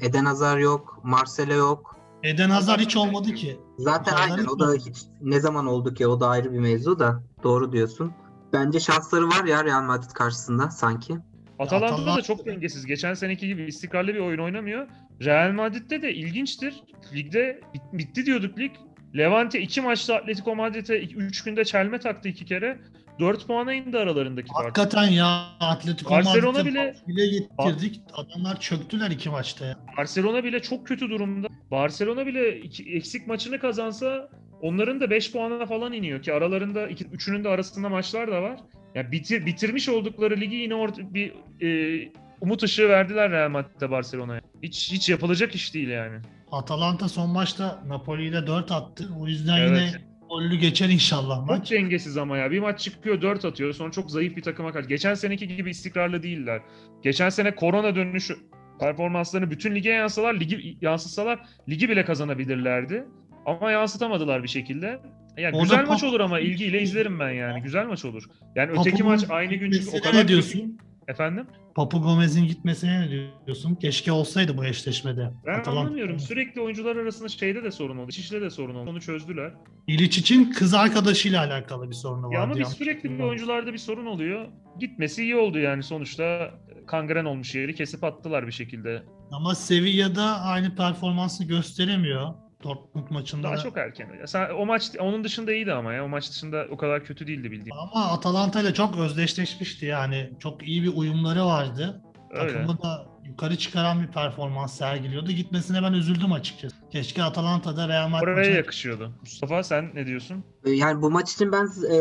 Eden 0.00 0.24
Hazard 0.24 0.60
yok, 0.60 1.00
Marcelo 1.02 1.54
yok. 1.54 1.96
Eden 2.22 2.50
Hazard 2.50 2.80
hiç 2.80 2.96
olmadı 2.96 3.34
ki. 3.34 3.60
Zaten 3.78 4.12
Hazard 4.12 4.30
aynen 4.30 4.46
o 4.46 4.58
da 4.58 4.72
hiç 4.72 5.02
ne 5.20 5.40
zaman 5.40 5.66
oldu 5.66 5.94
ki 5.94 6.06
o 6.06 6.20
da 6.20 6.28
ayrı 6.28 6.52
bir 6.52 6.58
mevzu 6.58 6.98
da 6.98 7.22
doğru 7.42 7.72
diyorsun. 7.72 8.12
Bence 8.52 8.80
şansları 8.80 9.28
var 9.28 9.44
ya 9.44 9.64
Real 9.64 9.82
Madrid 9.82 10.10
karşısında 10.10 10.70
sanki. 10.70 11.16
Atalanta'da 11.58 12.16
da 12.16 12.22
çok 12.22 12.46
dengesiz. 12.46 12.86
Geçen 12.86 13.14
seneki 13.14 13.46
gibi 13.46 13.62
istikrarlı 13.64 14.14
bir 14.14 14.20
oyun 14.20 14.38
oynamıyor. 14.38 14.86
Real 15.24 15.52
Madrid'de 15.52 16.02
de 16.02 16.14
ilginçtir. 16.14 16.82
Ligde 17.14 17.60
bit- 17.74 17.92
bitti 17.92 18.26
diyorduk 18.26 18.58
lig. 18.58 18.72
Levante 19.16 19.60
iki 19.60 19.80
maçta 19.80 20.14
Atletico 20.16 20.56
Madrid'e 20.56 20.98
3 21.02 21.44
günde 21.44 21.64
çelme 21.64 21.98
taktı 22.00 22.28
iki 22.28 22.44
kere. 22.44 22.78
4 23.20 23.46
puana 23.46 23.74
indi 23.74 23.98
aralarındaki 23.98 24.52
fark. 24.52 24.64
Hakikaten 24.64 25.06
ya 25.10 25.44
Atletico 25.60 26.10
Barcelona 26.10 26.64
bile- 26.64 26.94
bile 27.08 27.26
getirdik. 27.26 28.00
Adamlar 28.14 28.60
çöktüler 28.60 29.10
iki 29.10 29.30
maçta 29.30 29.66
ya. 29.66 29.76
Barcelona 29.96 30.44
bile 30.44 30.62
çok 30.62 30.86
kötü 30.86 31.10
durumda. 31.10 31.48
Barcelona 31.70 32.26
bile 32.26 32.60
iki, 32.60 32.94
eksik 32.94 33.26
maçını 33.26 33.58
kazansa 33.58 34.28
onların 34.62 35.00
da 35.00 35.10
5 35.10 35.32
puana 35.32 35.66
falan 35.66 35.92
iniyor 35.92 36.22
ki 36.22 36.32
aralarında 36.32 36.88
iki, 36.88 37.04
üçünün 37.04 37.44
de 37.44 37.48
arasında 37.48 37.88
maçlar 37.88 38.30
da 38.32 38.42
var. 38.42 38.60
Ya 38.94 39.12
bitir, 39.12 39.46
bitirmiş 39.46 39.88
oldukları 39.88 40.40
ligi 40.40 40.56
yine 40.56 40.74
orta, 40.74 41.14
bir 41.14 41.32
e, 41.62 42.08
umut 42.40 42.62
ışığı 42.62 42.88
verdiler 42.88 43.30
Real 43.30 43.50
Madrid'de 43.50 43.90
Barcelona'ya. 43.90 44.40
Hiç 44.62 44.92
hiç 44.92 45.08
yapılacak 45.08 45.54
iş 45.54 45.74
değil 45.74 45.88
yani. 45.88 46.20
Atalanta 46.58 47.08
son 47.08 47.30
maçta 47.30 47.82
Napoli 47.86 48.24
ile 48.28 48.46
4 48.46 48.72
attı. 48.72 49.08
O 49.20 49.26
yüzden 49.26 49.56
Evet. 49.58 49.70
yine 49.70 50.04
Gollü 50.28 50.56
geçer 50.56 50.88
inşallah 50.88 51.36
Çok 51.36 51.46
maç. 51.48 51.70
dengesiz 51.70 52.16
ama 52.16 52.36
ya. 52.38 52.50
Bir 52.50 52.60
maç 52.60 52.80
çıkıyor 52.80 53.22
4 53.22 53.44
atıyor. 53.44 53.72
Sonra 53.72 53.90
çok 53.90 54.10
zayıf 54.10 54.36
bir 54.36 54.42
takıma 54.42 54.72
karşı. 54.72 54.88
Geçen 54.88 55.14
seneki 55.14 55.56
gibi 55.56 55.70
istikrarlı 55.70 56.22
değiller. 56.22 56.62
Geçen 57.02 57.28
sene 57.28 57.54
korona 57.54 57.94
dönüşü 57.96 58.36
performanslarını 58.80 59.50
bütün 59.50 59.74
lige 59.74 59.90
yansısalar, 59.90 60.34
ligi 60.34 60.78
yansıtsalar 60.80 61.40
ligi 61.68 61.88
bile 61.88 62.04
kazanabilirlerdi. 62.04 63.04
Ama 63.46 63.70
yansıtamadılar 63.70 64.42
bir 64.42 64.48
şekilde. 64.48 65.00
Yani 65.36 65.56
Orada 65.56 65.62
güzel 65.62 65.86
maç 65.86 66.04
olur 66.04 66.20
ama 66.20 66.40
ilgiyle 66.40 66.82
izlerim 66.82 67.20
ben 67.20 67.30
yani. 67.30 67.62
Güzel 67.62 67.86
maç 67.86 68.04
olur. 68.04 68.24
Yani 68.56 68.70
öteki 68.80 69.02
maç 69.02 69.24
aynı 69.28 69.54
gün 69.54 69.70
çünkü 69.70 69.96
o 69.98 70.00
kadar 70.02 70.14
ne 70.24 70.28
diyorsun? 70.28 70.78
Efendim? 71.08 71.46
Papu 71.74 72.02
Gomez'in 72.02 72.46
gitmesine 72.46 73.00
ne 73.00 73.10
diyorsun? 73.46 73.74
Keşke 73.74 74.12
olsaydı 74.12 74.56
bu 74.56 74.64
eşleşmede. 74.64 75.30
Ben 75.46 75.58
Atalanta- 75.60 75.70
anlamıyorum. 75.70 76.18
Sürekli 76.20 76.60
oyuncular 76.60 76.96
arasında 76.96 77.28
şeyde 77.28 77.64
de 77.64 77.70
sorun 77.70 77.98
oldu. 77.98 78.10
İşte 78.10 78.40
de 78.40 78.50
sorun 78.50 78.74
oldu. 78.74 78.90
Onu 78.90 79.00
çözdüler. 79.00 79.52
İliç 79.86 80.18
için 80.18 80.50
kız 80.52 80.74
arkadaşıyla 80.74 81.40
alakalı 81.46 81.90
bir 81.90 81.94
sorunu 81.94 82.26
vardı. 82.26 82.34
Ya 82.34 82.42
ama 82.42 82.54
bir 82.54 82.60
yanlış 82.60 82.76
sürekli 82.76 83.10
bir 83.10 83.18
oyuncularda 83.24 83.72
bir 83.72 83.78
sorun 83.78 84.06
oluyor. 84.06 84.46
Gitmesi 84.80 85.22
iyi 85.22 85.36
oldu 85.36 85.58
yani 85.58 85.82
sonuçta 85.82 86.54
kangren 86.86 87.24
olmuş 87.24 87.54
yeri 87.54 87.74
kesip 87.74 88.04
attılar 88.04 88.46
bir 88.46 88.52
şekilde. 88.52 89.02
Ama 89.32 89.54
Sevilla'da 89.54 90.40
aynı 90.40 90.76
performansı 90.76 91.44
gösteremiyor. 91.44 92.34
Dortmund 92.64 93.10
maçında. 93.10 93.42
Daha 93.48 93.56
da. 93.56 93.62
çok 93.62 93.76
erken. 93.78 94.08
Sen, 94.26 94.50
o 94.50 94.66
maç 94.66 94.90
onun 95.00 95.24
dışında 95.24 95.52
iyiydi 95.52 95.72
ama 95.72 95.92
ya. 95.92 96.04
O 96.04 96.08
maç 96.08 96.30
dışında 96.30 96.66
o 96.70 96.76
kadar 96.76 97.04
kötü 97.04 97.26
değildi 97.26 97.50
bildiğim. 97.50 97.76
Ama 97.78 98.06
Atalanta 98.12 98.60
ile 98.60 98.74
çok 98.74 98.98
özdeşleşmişti 98.98 99.86
yani. 99.86 100.30
Çok 100.38 100.68
iyi 100.68 100.82
bir 100.82 100.92
uyumları 100.96 101.44
vardı. 101.46 102.02
Öyle. 102.30 102.52
Takımı 102.52 102.82
da 102.82 103.06
yukarı 103.24 103.56
çıkaran 103.58 104.02
bir 104.02 104.06
performans 104.06 104.78
sergiliyordu. 104.78 105.30
Gitmesine 105.32 105.82
ben 105.82 105.92
üzüldüm 105.92 106.32
açıkçası. 106.32 106.76
Keşke 106.90 107.22
Atalanta'da 107.22 107.88
Real 107.88 108.08
Madrid 108.08 108.24
Oraya 108.26 108.36
maçına- 108.36 108.56
yakışıyordu. 108.56 109.12
Mustafa 109.20 109.62
sen 109.62 109.90
ne 109.94 110.06
diyorsun? 110.06 110.44
E, 110.64 110.70
Yani 110.70 111.02
bu 111.02 111.10
maç 111.10 111.32
için 111.32 111.52
ben 111.52 111.64
e, 111.90 111.96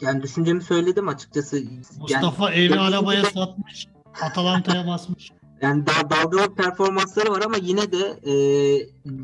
yani 0.00 0.22
düşüncemi 0.22 0.62
söyledim 0.62 1.08
açıkçası. 1.08 1.56
Yani, 1.58 1.80
Mustafa 1.98 2.52
evi 2.52 2.70
yani- 2.72 2.80
arabaya 2.80 3.24
satmış. 3.24 3.86
Atalanta'ya 4.22 4.86
basmış. 4.86 5.30
Yani 5.60 5.86
daha 5.86 6.10
dalgalı 6.10 6.54
performansları 6.54 7.30
var 7.30 7.42
ama 7.46 7.56
yine 7.56 7.92
de 7.92 8.20
e, 8.22 8.32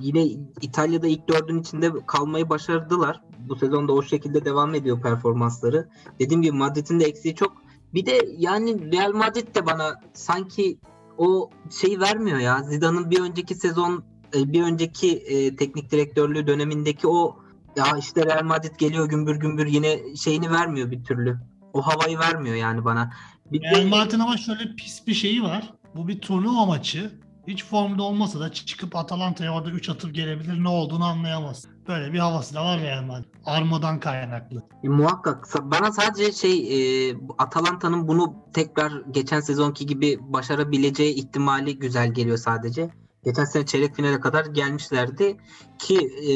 yine 0.01 0.25
İtalya'da 0.61 1.07
ilk 1.07 1.29
dördün 1.29 1.61
içinde 1.61 1.93
kalmayı 2.07 2.49
başardılar. 2.49 3.21
Bu 3.49 3.57
sezonda 3.57 3.93
o 3.93 4.03
şekilde 4.03 4.45
devam 4.45 4.75
ediyor 4.75 5.03
performansları. 5.03 5.89
Dediğim 6.21 6.43
gibi 6.43 6.57
Madrid'in 6.57 7.01
de 7.01 7.05
eksiği 7.05 7.35
çok. 7.35 7.53
Bir 7.95 8.07
de 8.07 8.29
yani 8.39 8.93
Real 8.93 9.13
Madrid 9.13 9.55
de 9.55 9.67
bana 9.67 10.01
sanki 10.13 10.79
o 11.19 11.51
şeyi 11.81 12.01
vermiyor 12.01 12.39
ya. 12.39 12.63
Zidane'ın 12.63 13.11
bir 13.11 13.21
önceki 13.21 13.55
sezon 13.55 14.05
e, 14.37 14.53
bir 14.53 14.63
önceki 14.63 15.17
e, 15.17 15.57
teknik 15.57 15.91
direktörlüğü 15.91 16.47
dönemindeki 16.47 17.09
o 17.09 17.37
ya 17.77 17.87
işte 17.99 18.27
Real 18.27 18.45
Madrid 18.45 18.77
geliyor 18.79 19.09
gümbür 19.09 19.37
gümbür 19.37 19.67
yine 19.67 20.17
şeyini 20.17 20.51
vermiyor 20.51 20.91
bir 20.91 21.05
türlü. 21.05 21.39
O 21.73 21.83
havayı 21.83 22.19
vermiyor 22.19 22.57
yani 22.57 22.85
bana. 22.85 23.13
Bir 23.53 23.63
Real 23.63 23.87
Madrid'in 23.87 24.19
ama 24.19 24.37
şöyle 24.37 24.77
pis 24.77 25.07
bir 25.07 25.15
şeyi 25.15 25.43
var. 25.43 25.73
Bu 25.95 26.09
bir 26.09 26.21
turnuva 26.21 26.67
maçı. 26.67 27.13
Hiç 27.47 27.65
formda 27.65 28.03
olmasa 28.03 28.41
da 28.41 28.53
çıkıp 28.53 28.97
Atalanta'ya 28.97 29.55
orada 29.55 29.71
3 29.71 29.89
atıp 29.89 30.15
gelebilir 30.15 30.65
ne 30.65 30.69
olduğunu 30.69 31.05
anlayamaz. 31.05 31.65
Böyle 31.89 32.13
bir 32.13 32.19
havası 32.19 32.55
da 32.55 32.65
var 32.65 32.81
Real 32.81 33.03
Madrid. 33.03 33.25
Armadan 33.45 34.01
kaynaklı. 34.01 34.63
E, 34.85 34.89
muhakkak. 34.89 35.49
Bana 35.63 35.93
sadece 35.93 36.33
şey 36.33 37.11
e, 37.11 37.15
Atalanta'nın 37.39 38.09
bunu 38.09 38.35
tekrar 38.53 38.93
geçen 39.11 39.41
sezonki 39.41 39.87
gibi 39.87 40.19
başarabileceği 40.21 41.15
ihtimali 41.15 41.79
güzel 41.79 42.15
geliyor 42.15 42.37
sadece. 42.37 42.91
Geçen 43.25 43.45
sene 43.45 43.67
çeyrek 43.67 43.97
finale 43.97 44.21
kadar 44.21 44.47
gelmişlerdi 44.47 45.37
ki 45.79 45.97
e, 45.99 46.33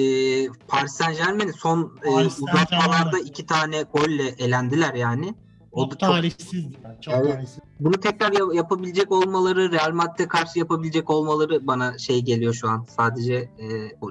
Paris 0.68 0.92
Saint 0.92 1.18
Germain'i 1.18 1.52
son 1.52 1.98
e, 2.04 2.08
uzatmalarda 2.10 3.18
iki 3.18 3.46
tane 3.46 3.82
golle 3.82 4.28
elendiler 4.28 4.94
yani. 4.94 5.34
O 5.72 5.80
da 5.80 5.90
Çok 5.90 6.00
çok, 6.00 6.00
talihsiz. 6.00 6.64
Yani, 6.84 7.00
çok 7.00 7.14
Evet. 7.14 7.34
talihsiz. 7.34 7.58
bunu 7.80 7.94
tekrar 8.00 8.32
ya- 8.32 8.54
yapabilecek 8.54 9.12
olmaları, 9.12 9.72
Real 9.72 9.92
Madrid'e 9.92 10.28
karşı 10.28 10.58
yapabilecek 10.58 11.10
olmaları 11.10 11.66
bana 11.66 11.98
şey 11.98 12.22
geliyor 12.22 12.54
şu 12.54 12.68
an. 12.68 12.84
Sadece 12.96 13.34
e, 13.34 13.66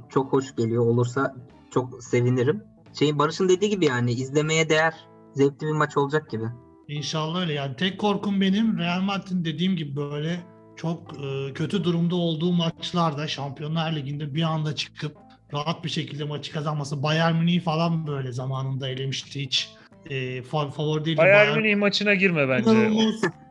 çok 0.09 0.33
hoş 0.33 0.55
geliyor. 0.55 0.85
Olursa 0.85 1.35
çok 1.71 2.03
sevinirim. 2.03 2.63
Şeyin 2.99 3.19
Barış'ın 3.19 3.49
dediği 3.49 3.69
gibi 3.69 3.85
yani 3.85 4.11
izlemeye 4.11 4.69
değer, 4.69 4.93
zevkli 5.33 5.67
bir 5.67 5.71
maç 5.71 5.97
olacak 5.97 6.29
gibi. 6.29 6.45
İnşallah 6.87 7.39
öyle. 7.41 7.53
Yani 7.53 7.75
tek 7.75 7.99
korkum 7.99 8.41
benim 8.41 8.77
Real 8.77 9.01
Madrid'in 9.01 9.45
dediğim 9.45 9.75
gibi 9.75 9.95
böyle 9.95 10.39
çok 10.75 11.19
e, 11.23 11.53
kötü 11.53 11.83
durumda 11.83 12.15
olduğu 12.15 12.53
maçlarda 12.53 13.27
Şampiyonlar 13.27 13.95
Ligi'nde 13.95 14.35
bir 14.35 14.41
anda 14.43 14.75
çıkıp 14.75 15.17
rahat 15.53 15.83
bir 15.83 15.89
şekilde 15.89 16.23
maçı 16.23 16.53
kazanması. 16.53 17.03
Bayern 17.03 17.35
Münih 17.35 17.61
falan 17.61 18.07
böyle 18.07 18.31
zamanında 18.31 18.87
elemişti 18.89 19.41
hiç. 19.41 19.69
E, 20.09 20.39
fa- 20.39 20.71
favori 20.71 21.05
değil. 21.05 21.17
Bayern 21.17 21.57
Münih 21.57 21.75
maçına 21.77 22.13
girme 22.13 22.49
bence. 22.49 22.71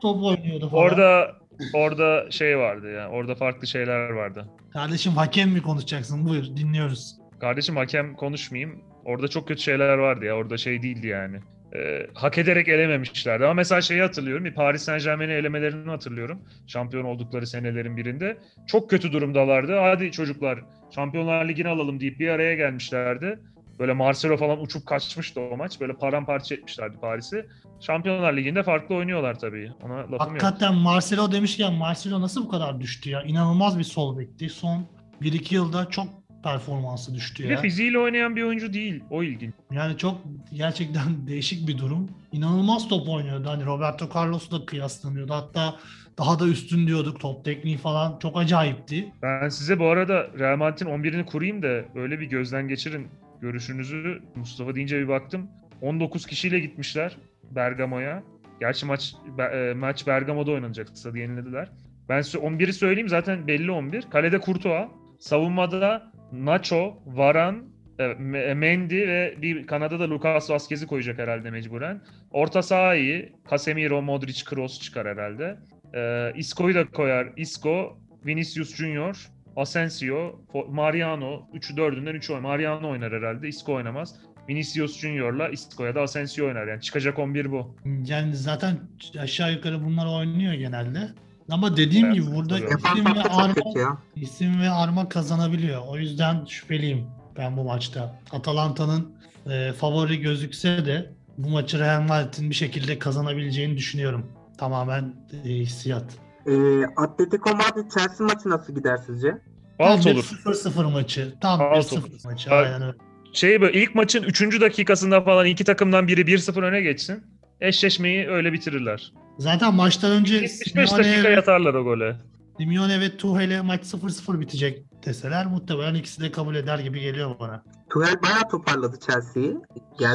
Top 0.03 0.23
oynuyordu 0.23 0.69
falan. 0.69 0.85
Orada 0.85 1.33
orada 1.75 2.31
şey 2.31 2.59
vardı 2.59 2.93
ya. 2.93 3.09
Orada 3.09 3.35
farklı 3.35 3.67
şeyler 3.67 4.11
vardı. 4.11 4.47
Kardeşim 4.73 5.13
hakem 5.13 5.51
mi 5.51 5.63
konuşacaksın? 5.63 6.29
Buyur 6.29 6.45
dinliyoruz. 6.57 7.17
Kardeşim 7.41 7.77
hakem 7.77 8.15
konuşmayayım. 8.15 8.83
Orada 9.05 9.29
çok 9.29 9.49
kötü 9.49 9.63
şeyler 9.63 9.99
vardı 9.99 10.25
ya. 10.25 10.35
Orada 10.37 10.57
şey 10.57 10.83
değildi 10.83 11.07
yani. 11.07 11.37
Ee, 11.77 12.07
hak 12.15 12.39
ederek 12.39 12.69
elememişlerdi. 12.69 13.45
Ama 13.45 13.55
mesela 13.55 13.81
şeyi 13.81 14.01
hatırlıyorum. 14.03 14.45
Bir 14.45 14.55
Paris 14.55 14.83
Saint 14.83 15.05
Germain'i 15.05 15.33
elemelerini 15.33 15.91
hatırlıyorum. 15.91 16.39
Şampiyon 16.67 17.05
oldukları 17.05 17.47
senelerin 17.47 17.97
birinde. 17.97 18.37
Çok 18.67 18.91
kötü 18.91 19.13
durumdalardı. 19.13 19.79
Hadi 19.79 20.13
çocuklar 20.13 20.59
Şampiyonlar 20.95 21.49
Ligi'ni 21.49 21.69
alalım 21.69 22.01
deyip 22.01 22.21
bir 22.21 22.29
araya 22.29 22.55
gelmişlerdi. 22.55 23.39
Böyle 23.79 23.93
Marcelo 23.93 24.37
falan 24.37 24.61
uçup 24.61 24.87
kaçmıştı 24.87 25.41
o 25.41 25.57
maç. 25.57 25.81
Böyle 25.81 25.93
paramparça 25.93 26.55
etmişlerdi 26.55 26.97
Paris'i. 27.01 27.47
Şampiyonlar 27.81 28.37
Ligi'nde 28.37 28.63
farklı 28.63 28.95
oynuyorlar 28.95 29.39
tabii. 29.39 29.73
Ona 29.83 29.95
lafım 29.99 30.11
yok. 30.13 30.21
Hakikaten 30.21 30.75
Marcelo 30.75 31.33
demişken 31.33 31.73
Marcelo 31.75 32.21
nasıl 32.21 32.45
bu 32.45 32.49
kadar 32.49 32.81
düştü 32.81 33.11
ya? 33.11 33.23
İnanılmaz 33.23 33.79
bir 33.79 33.85
sol 33.85 34.19
bekti. 34.19 34.49
Son 34.49 34.87
1-2 35.23 35.55
yılda 35.55 35.91
çok 35.91 36.07
performansı 36.45 37.15
düştü 37.15 37.43
Bir 37.45 37.49
de 37.49 37.53
ya. 37.53 37.61
fiziğiyle 37.61 37.99
oynayan 37.99 38.37
bir 38.37 38.43
oyuncu 38.43 38.73
değil. 38.73 39.05
O 39.11 39.23
ilginç. 39.23 39.55
Yani 39.71 39.99
çok 39.99 40.21
gerçekten 40.53 41.03
değişik 41.27 41.69
bir 41.69 41.79
durum. 41.79 42.09
İnanılmaz 42.33 42.89
top 42.89 43.09
oynuyordu. 43.09 43.49
Hani 43.49 43.65
Roberto 43.65 44.09
Carlos'la 44.15 44.67
kıyaslanıyordu. 44.67 45.35
Hatta 45.35 45.77
daha 46.19 46.39
da 46.39 46.47
üstün 46.47 46.87
diyorduk. 46.87 47.21
Top 47.21 47.45
tekniği 47.45 47.77
falan 47.77 48.19
çok 48.19 48.39
acayipti. 48.39 49.13
Ben 49.23 49.49
size 49.49 49.79
bu 49.79 49.87
arada 49.87 50.27
Real 50.39 50.57
Madrid'in 50.57 50.91
11'ini 50.91 51.25
kurayım 51.25 51.63
da 51.63 51.85
öyle 51.95 52.21
bir 52.21 52.27
gözden 52.27 52.69
geçirin 52.69 53.09
görüşünüzü. 53.41 54.23
Mustafa 54.35 54.75
deyince 54.75 54.99
bir 54.99 55.09
baktım. 55.09 55.51
19 55.81 56.27
kişiyle 56.27 56.59
gitmişler 56.61 57.17
Bergamo'ya. 57.51 58.23
Gerçi 58.61 58.87
maç 58.87 59.15
e, 59.53 59.75
maç 59.77 60.07
Bergamo'da 60.07 60.51
oynanacak. 60.51 60.89
Stadı 60.99 61.19
yenilediler. 61.19 61.69
Ben 62.09 62.21
size 62.21 62.39
11'i 62.39 62.73
söyleyeyim 62.73 63.09
zaten 63.09 63.47
belli 63.47 63.71
11. 63.71 64.03
Kalede 64.11 64.41
Courtois, 64.41 64.89
savunmada 65.19 66.13
Nacho, 66.33 67.03
Varan, 67.07 67.65
e, 67.99 68.03
Me- 68.03 68.55
Mendy 68.55 69.09
ve 69.09 69.35
bir 69.43 69.67
Kanada 69.67 70.01
da 70.01 70.11
Lucas 70.11 70.51
Vazquez'i 70.51 70.87
koyacak 70.87 71.19
herhalde 71.19 71.51
mecburen. 71.51 72.01
Orta 72.31 72.63
saha 72.63 72.95
iyi. 72.95 73.33
Casemiro, 73.51 74.03
Modric, 74.03 74.45
Kroos 74.45 74.81
çıkar 74.81 75.07
herhalde. 75.09 75.59
E, 75.95 76.33
Isco'yu 76.37 76.75
da 76.75 76.87
koyar. 76.91 77.29
Isco, 77.37 77.99
Vinicius 78.27 78.77
Junior, 78.77 79.29
Asensio, 79.57 80.41
Mariano. 80.69 81.49
3'ü 81.55 81.75
4'ünden 81.77 82.13
3 82.15 82.31
oynar. 82.31 82.41
Mariano 82.43 82.91
oynar 82.91 83.13
herhalde. 83.13 83.49
Isco 83.49 83.75
oynamaz. 83.75 84.15
Vinicius 84.49 85.01
Junior'la 85.01 85.49
Isco'ya 85.49 85.95
da 85.95 86.01
Asensio 86.01 86.47
oynar. 86.47 86.67
Yani 86.67 86.81
çıkacak 86.81 87.19
11 87.19 87.53
bu. 87.53 87.77
Yani 88.07 88.37
zaten 88.37 88.79
aşağı 89.21 89.53
yukarı 89.53 89.85
bunlar 89.85 90.19
oynuyor 90.19 90.53
genelde. 90.55 91.09
Ama 91.51 91.77
dediğim 91.77 92.07
Evet, 92.07 92.17
gibi 92.17 92.35
burada 92.35 92.57
tabii. 92.59 92.69
İsim 92.69 93.05
ve 93.15 93.23
arma, 93.23 93.81
ya. 93.81 93.99
isim 94.17 94.61
ve 94.61 94.71
arma 94.71 95.09
kazanabiliyor. 95.09 95.83
O 95.89 95.97
yüzden 95.99 96.45
şüpheliyim 96.45 97.07
ben 97.39 97.57
bu 97.57 97.65
maçta. 97.65 98.21
Atalanta'nın 98.33 99.17
e, 99.51 99.73
favori 99.73 100.21
gözükse 100.21 100.87
de 100.87 101.11
bu 101.39 101.49
maçı 101.49 101.79
Real 101.79 102.03
Madrid'in 102.03 102.51
bir 102.51 102.55
şekilde 102.55 102.99
kazanabileceğini 102.99 103.77
düşünüyorum. 103.77 104.27
Tamamen 104.59 105.15
e, 105.45 105.49
hissiyat. 105.49 106.05
E, 106.47 106.85
Atletico 106.97 107.51
Madrid 107.57 107.91
Chelsea 107.95 108.27
maçı 108.27 108.49
nasıl 108.49 108.75
gider 108.75 108.97
sizce? 109.07 109.39
Alt 109.79 110.07
olur. 110.07 110.25
0-0 110.45 110.93
maçı. 110.93 111.35
Tam 111.41 111.61
Alt 111.61 111.93
1-0 111.93 111.99
olur. 111.99 112.09
maçı. 112.25 112.51
Aynen 112.51 112.83
öyle. 112.83 112.95
Şey 113.33 113.61
böyle 113.61 113.83
ilk 113.83 113.95
maçın 113.95 114.23
3. 114.23 114.61
dakikasında 114.61 115.21
falan 115.21 115.47
iki 115.47 115.65
takımdan 115.65 116.09
biri 116.09 116.21
1-0 116.21 116.65
öne 116.65 116.81
geçsin. 116.81 117.25
Eşleşmeyi 117.61 118.29
öyle 118.29 118.53
bitirirler. 118.53 119.13
Zaten 119.39 119.75
maçtan 119.75 120.11
önce 120.11 120.35
75 120.35 120.91
Simeone 120.91 121.13
dakika 121.13 121.29
yatarlar 121.29 121.75
o 121.75 121.85
gole. 121.85 122.17
Simeone 122.59 123.01
ve 123.01 123.17
Tuchel'e 123.17 123.61
maç 123.61 123.81
0-0 123.85 124.41
bitecek 124.41 124.85
deseler 125.07 125.47
muhtemelen 125.47 125.95
ikisi 125.95 126.21
de 126.23 126.31
kabul 126.33 126.55
eder 126.55 126.79
gibi 126.79 127.01
geliyor 127.01 127.31
bana. 127.41 127.63
Tuchel 127.91 128.23
bayağı 128.23 128.49
toparladı 128.51 128.97
Chelsea'yi. 129.07 129.57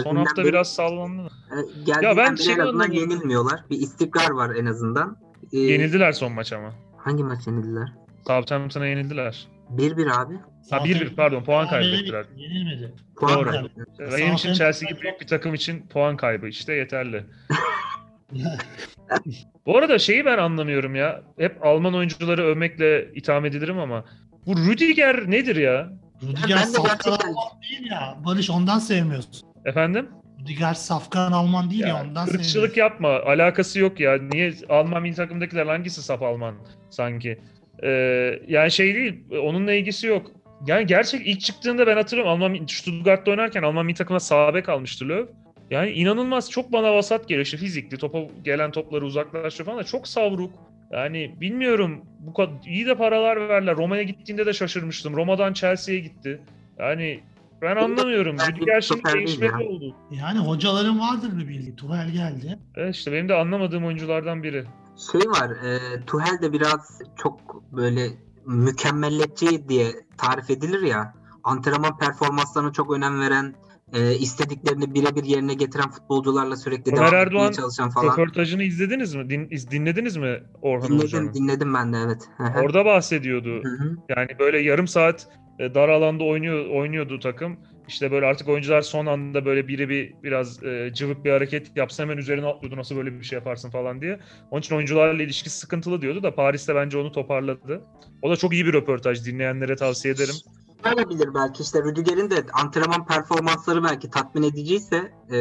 Son 0.03 0.15
hafta 0.15 0.41
beri- 0.41 0.47
biraz 0.47 0.73
sallandı. 0.73 1.21
E, 1.51 1.55
geldiğinden 1.85 2.01
Ya 2.09 2.17
ben 2.17 2.35
beri 2.35 2.43
şey 2.43 2.53
en 2.53 2.59
azından 2.59 2.91
yenilmiyorlar. 2.91 3.59
Bir 3.69 3.77
istikrar 3.79 4.29
var 4.31 4.55
en 4.55 4.65
azından. 4.65 5.17
E, 5.53 5.57
Yenildiler 5.57 6.11
son 6.11 6.31
maç 6.31 6.53
ama. 6.53 6.73
Hangi 6.97 7.23
maç 7.23 7.47
yenildiler? 7.47 7.87
Southampton'a 8.27 8.85
yenildiler. 8.85 9.47
1-1 9.75 10.11
abi. 10.13 10.33
Ha 10.69 10.77
1-1 10.77 11.15
pardon 11.15 11.43
puan 11.43 11.67
kaybettiler. 11.67 12.25
Yenilmedi. 12.35 12.93
Puan 13.15 13.33
Doğru. 13.35 13.49
kaybettiler. 13.51 14.11
Benim 14.17 14.33
için 14.33 14.53
Chelsea 14.53 14.89
gibi 14.89 15.01
büyük 15.01 15.21
bir 15.21 15.27
takım 15.27 15.53
için 15.53 15.87
puan 15.87 16.17
kaybı 16.17 16.47
işte 16.47 16.73
yeterli. 16.73 17.25
Bu 19.65 19.77
arada 19.77 19.99
şeyi 19.99 20.25
ben 20.25 20.37
anlamıyorum 20.37 20.95
ya. 20.95 21.21
Hep 21.37 21.65
Alman 21.65 21.95
oyuncuları 21.95 22.43
övmekle 22.43 23.11
itham 23.13 23.45
edilirim 23.45 23.79
ama 23.79 24.05
bu 24.45 24.57
Rüdiger 24.57 25.31
nedir 25.31 25.55
ya? 25.55 25.89
Rüdiger 26.23 26.57
Ben 26.65 26.73
de 26.73 26.77
gerçekten- 26.87 27.19
değil 27.69 27.91
ya. 27.91 28.17
Barış 28.25 28.49
ondan 28.49 28.79
sevmiyorsun. 28.79 29.47
Efendim? 29.65 30.09
Rüdiger 30.41 30.73
Safkan 30.73 31.32
Alman 31.32 31.69
değil 31.69 31.82
ya, 31.82 31.88
Ya, 31.88 32.04
ondan 32.04 32.27
Irkçılık 32.27 32.77
yapma. 32.77 33.10
Alakası 33.10 33.80
yok 33.80 33.99
ya. 33.99 34.17
Niye 34.32 34.54
Alman 34.69 35.01
milli 35.01 35.15
takımdakiler 35.15 35.65
hangisi 35.65 36.04
saf 36.04 36.21
Alman 36.21 36.56
sanki? 36.89 37.39
Ee, 37.84 38.39
yani 38.47 38.71
şey 38.71 38.95
değil. 38.95 39.23
Onunla 39.43 39.73
ilgisi 39.73 40.08
yok. 40.08 40.32
Yani 40.67 40.86
gerçek 40.86 41.27
ilk 41.27 41.41
çıktığında 41.41 41.88
ben 41.88 41.95
hatırlıyorum 41.95 42.34
Alman 42.34 42.65
Stuttgart'ta 42.67 43.32
oynarken 43.32 43.63
Alman 43.63 43.86
milli 43.86 43.95
takımına 43.95 44.19
sağ 44.19 44.54
bek 44.54 44.69
almıştı 44.69 45.10
Löw. 45.10 45.34
Yani 45.71 45.91
inanılmaz 45.91 46.51
çok 46.51 46.71
bana 46.71 46.93
vasat 46.93 47.27
geliyor. 47.27 47.45
İşte 47.45 47.58
fizikli, 47.58 47.97
topa 47.97 48.19
gelen 48.43 48.71
topları 48.71 49.06
uzaklaştırıyor 49.06 49.65
falan 49.65 49.80
da 49.80 49.84
çok 49.84 50.08
savruk. 50.08 50.54
Yani 50.91 51.36
bilmiyorum 51.41 52.06
bu 52.19 52.34
kadar 52.34 52.54
iyi 52.65 52.86
de 52.86 52.95
paralar 52.95 53.49
verler. 53.49 53.75
Roma'ya 53.75 54.04
gittiğinde 54.04 54.45
de 54.45 54.54
şaşırmıştım. 54.54 55.15
Roma'dan 55.15 55.54
Chelsea'ye 55.54 55.99
gitti. 55.99 56.41
Yani 56.80 57.19
ben 57.62 57.76
anlamıyorum. 57.76 58.38
Stoper 58.82 59.13
değil 59.13 59.28
değişmeli 59.28 59.63
ya. 59.63 59.69
oldu. 59.69 59.95
Yani 60.12 60.39
hocaların 60.39 61.00
vardır 61.00 61.30
bir 61.38 61.47
bildiği. 61.47 61.76
Tuhel 61.76 62.10
geldi. 62.10 62.60
Evet 62.76 62.95
işte 62.95 63.12
benim 63.12 63.30
de 63.30 63.34
anlamadığım 63.36 63.86
oyunculardan 63.86 64.43
biri. 64.43 64.65
Şey 65.12 65.21
var, 65.21 65.50
e, 65.50 65.80
Tuhel 66.06 66.41
de 66.41 66.54
biraz 66.54 67.02
çok 67.24 67.63
böyle 67.71 68.08
mükemmeliyetçi 68.45 69.69
diye 69.69 69.86
tarif 70.17 70.50
edilir 70.50 70.82
ya. 70.82 71.13
Antrenman 71.43 71.97
performanslarına 71.97 72.71
çok 72.74 72.93
önem 72.93 73.19
veren, 73.21 73.56
e, 73.93 74.15
istediklerini 74.15 74.93
birebir 74.93 75.24
yerine 75.24 75.54
getiren 75.54 75.89
futbolcularla 75.89 76.56
sürekli 76.56 76.91
Ömer 76.91 76.97
devam 76.97 77.08
etmeye 77.08 77.21
Erdoğan 77.21 77.52
çalışan 77.52 77.89
falan. 77.89 78.12
Röportajını 78.12 78.63
izlediniz 78.63 79.15
mi? 79.15 79.30
Din, 79.30 79.47
iz- 79.52 79.71
dinlediniz 79.71 80.17
mi 80.17 80.43
Orhan 80.62 80.89
Dinledim, 80.89 81.04
Hoca'nın? 81.06 81.34
dinledim 81.34 81.74
ben 81.74 81.93
de 81.93 81.97
evet. 82.06 82.21
Hı 82.38 82.43
hı. 82.43 82.60
Orada 82.60 82.86
bahsediyordu. 82.86 83.63
Hı 83.63 83.84
hı. 83.84 83.97
Yani 84.17 84.30
böyle 84.39 84.60
yarım 84.60 84.88
saat 84.88 85.28
e, 85.62 85.76
dar 85.76 85.89
alanda 85.89 86.24
oynuyor 86.24 86.69
oynuyordu 86.69 87.19
takım. 87.19 87.58
İşte 87.88 88.12
böyle 88.12 88.26
artık 88.26 88.47
oyuncular 88.50 88.82
son 88.82 89.06
anda 89.06 89.45
böyle 89.45 89.67
biri 89.67 89.89
bir 89.89 90.13
biraz 90.24 90.63
e, 90.63 90.91
cıvık 90.93 91.26
bir 91.26 91.32
hareket 91.32 91.78
yapsa 91.78 92.04
hemen 92.04 92.17
üzerine 92.17 92.45
atlıyordu 92.45 92.78
nasıl 92.78 92.95
böyle 92.95 93.19
bir 93.19 93.24
şey 93.24 93.39
yaparsın 93.39 93.69
falan 93.69 94.02
diye. 94.02 94.19
Onun 94.52 94.62
için 94.62 94.76
oyuncularla 94.76 95.24
ilişkisi 95.24 95.60
sıkıntılı 95.60 96.02
diyordu 96.02 96.24
da 96.24 96.36
Paris'te 96.36 96.76
bence 96.76 96.97
onu 96.97 97.12
toparladı. 97.12 97.82
O 98.21 98.30
da 98.30 98.36
çok 98.36 98.54
iyi 98.54 98.65
bir 98.65 98.74
röportaj. 98.74 99.26
Dinleyenlere 99.26 99.76
tavsiye 99.76 100.13
ederim. 100.13 100.36
Olabilir 100.93 101.30
belki 101.36 101.63
işte 101.63 101.84
Rüdiger'in 101.84 102.30
de 102.30 102.36
antrenman 102.54 103.06
performansları 103.06 103.84
belki 103.84 104.10
tatmin 104.10 104.43
ediciyse 104.43 105.12
e, 105.32 105.39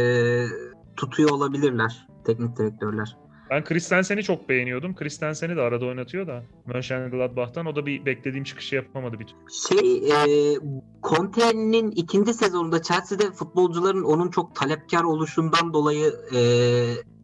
tutuyor 0.97 1.31
olabilirler 1.31 2.07
teknik 2.27 2.57
direktörler. 2.57 3.17
Ben 3.51 3.65
Christensen'i 3.65 4.23
çok 4.23 4.49
beğeniyordum. 4.49 4.95
Christensen'i 4.95 5.57
de 5.57 5.61
arada 5.61 5.87
oynatıyor 5.87 6.27
da 6.27 6.43
Mönchengladbach'tan. 6.67 7.67
O 7.67 7.77
da 7.77 7.87
bir 7.87 8.07
beklediğim 8.07 8.45
çıkışı 8.45 8.75
yapamadı 8.75 9.19
bir 9.19 9.27
türlü. 9.27 9.39
Şey 9.69 10.11
e, 10.11 10.57
Conte'nin 11.03 11.91
ikinci 11.91 12.35
sezonunda 12.35 12.83
Chelsea'de 12.83 13.31
futbolcuların 13.33 14.03
onun 14.03 14.31
çok 14.31 14.55
talepkar 14.55 15.03
oluşundan 15.03 15.73
dolayı 15.73 16.13
e, 16.35 16.41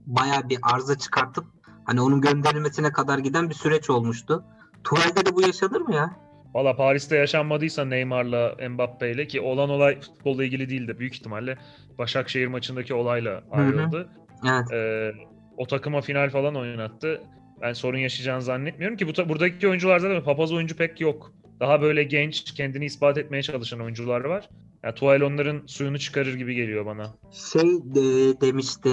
bayağı 0.06 0.48
bir 0.48 0.58
arıza 0.62 0.98
çıkartıp 0.98 1.44
hani 1.84 2.00
onun 2.00 2.20
gönderilmesine 2.20 2.92
kadar 2.92 3.18
giden 3.18 3.48
bir 3.48 3.54
süreç 3.54 3.90
olmuştu. 3.90 4.44
Tuval'de 4.84 5.26
de 5.26 5.34
bu 5.34 5.42
yaşanır 5.42 5.80
mı 5.80 5.94
ya? 5.94 6.16
Valla 6.54 6.76
Paris'te 6.76 7.16
yaşanmadıysa 7.16 7.84
Neymar'la 7.84 8.56
Mbappe'yle 8.70 9.26
ki 9.26 9.40
olan 9.40 9.70
olay 9.70 10.00
futbolla 10.00 10.44
ilgili 10.44 10.68
değil 10.70 10.88
de 10.88 10.98
büyük 10.98 11.14
ihtimalle 11.14 11.58
Başakşehir 11.98 12.46
maçındaki 12.46 12.94
olayla 12.94 13.42
ayrıldı. 13.50 14.08
Evet. 14.44 14.72
Ee, 14.72 15.12
o 15.56 15.66
takıma 15.66 16.00
final 16.00 16.30
falan 16.30 16.56
oynattı. 16.56 17.22
Ben 17.60 17.72
sorun 17.72 17.98
yaşayacağını 17.98 18.42
zannetmiyorum 18.42 18.96
ki 18.96 19.08
bu 19.08 19.28
buradaki 19.28 19.68
oyuncular 19.68 19.98
zaten 19.98 20.24
papaz 20.24 20.52
oyuncu 20.52 20.76
pek 20.76 21.00
yok. 21.00 21.32
Daha 21.60 21.82
böyle 21.82 22.04
genç, 22.04 22.54
kendini 22.54 22.84
ispat 22.84 23.18
etmeye 23.18 23.42
çalışan 23.42 23.80
oyuncular 23.80 24.20
var. 24.20 24.48
Yani 24.82 24.94
Tuchel 24.94 25.22
onların 25.22 25.62
suyunu 25.66 25.98
çıkarır 25.98 26.34
gibi 26.34 26.54
geliyor 26.54 26.86
bana. 26.86 27.14
Şey 27.52 27.62
de, 27.62 28.40
demişti 28.40 28.90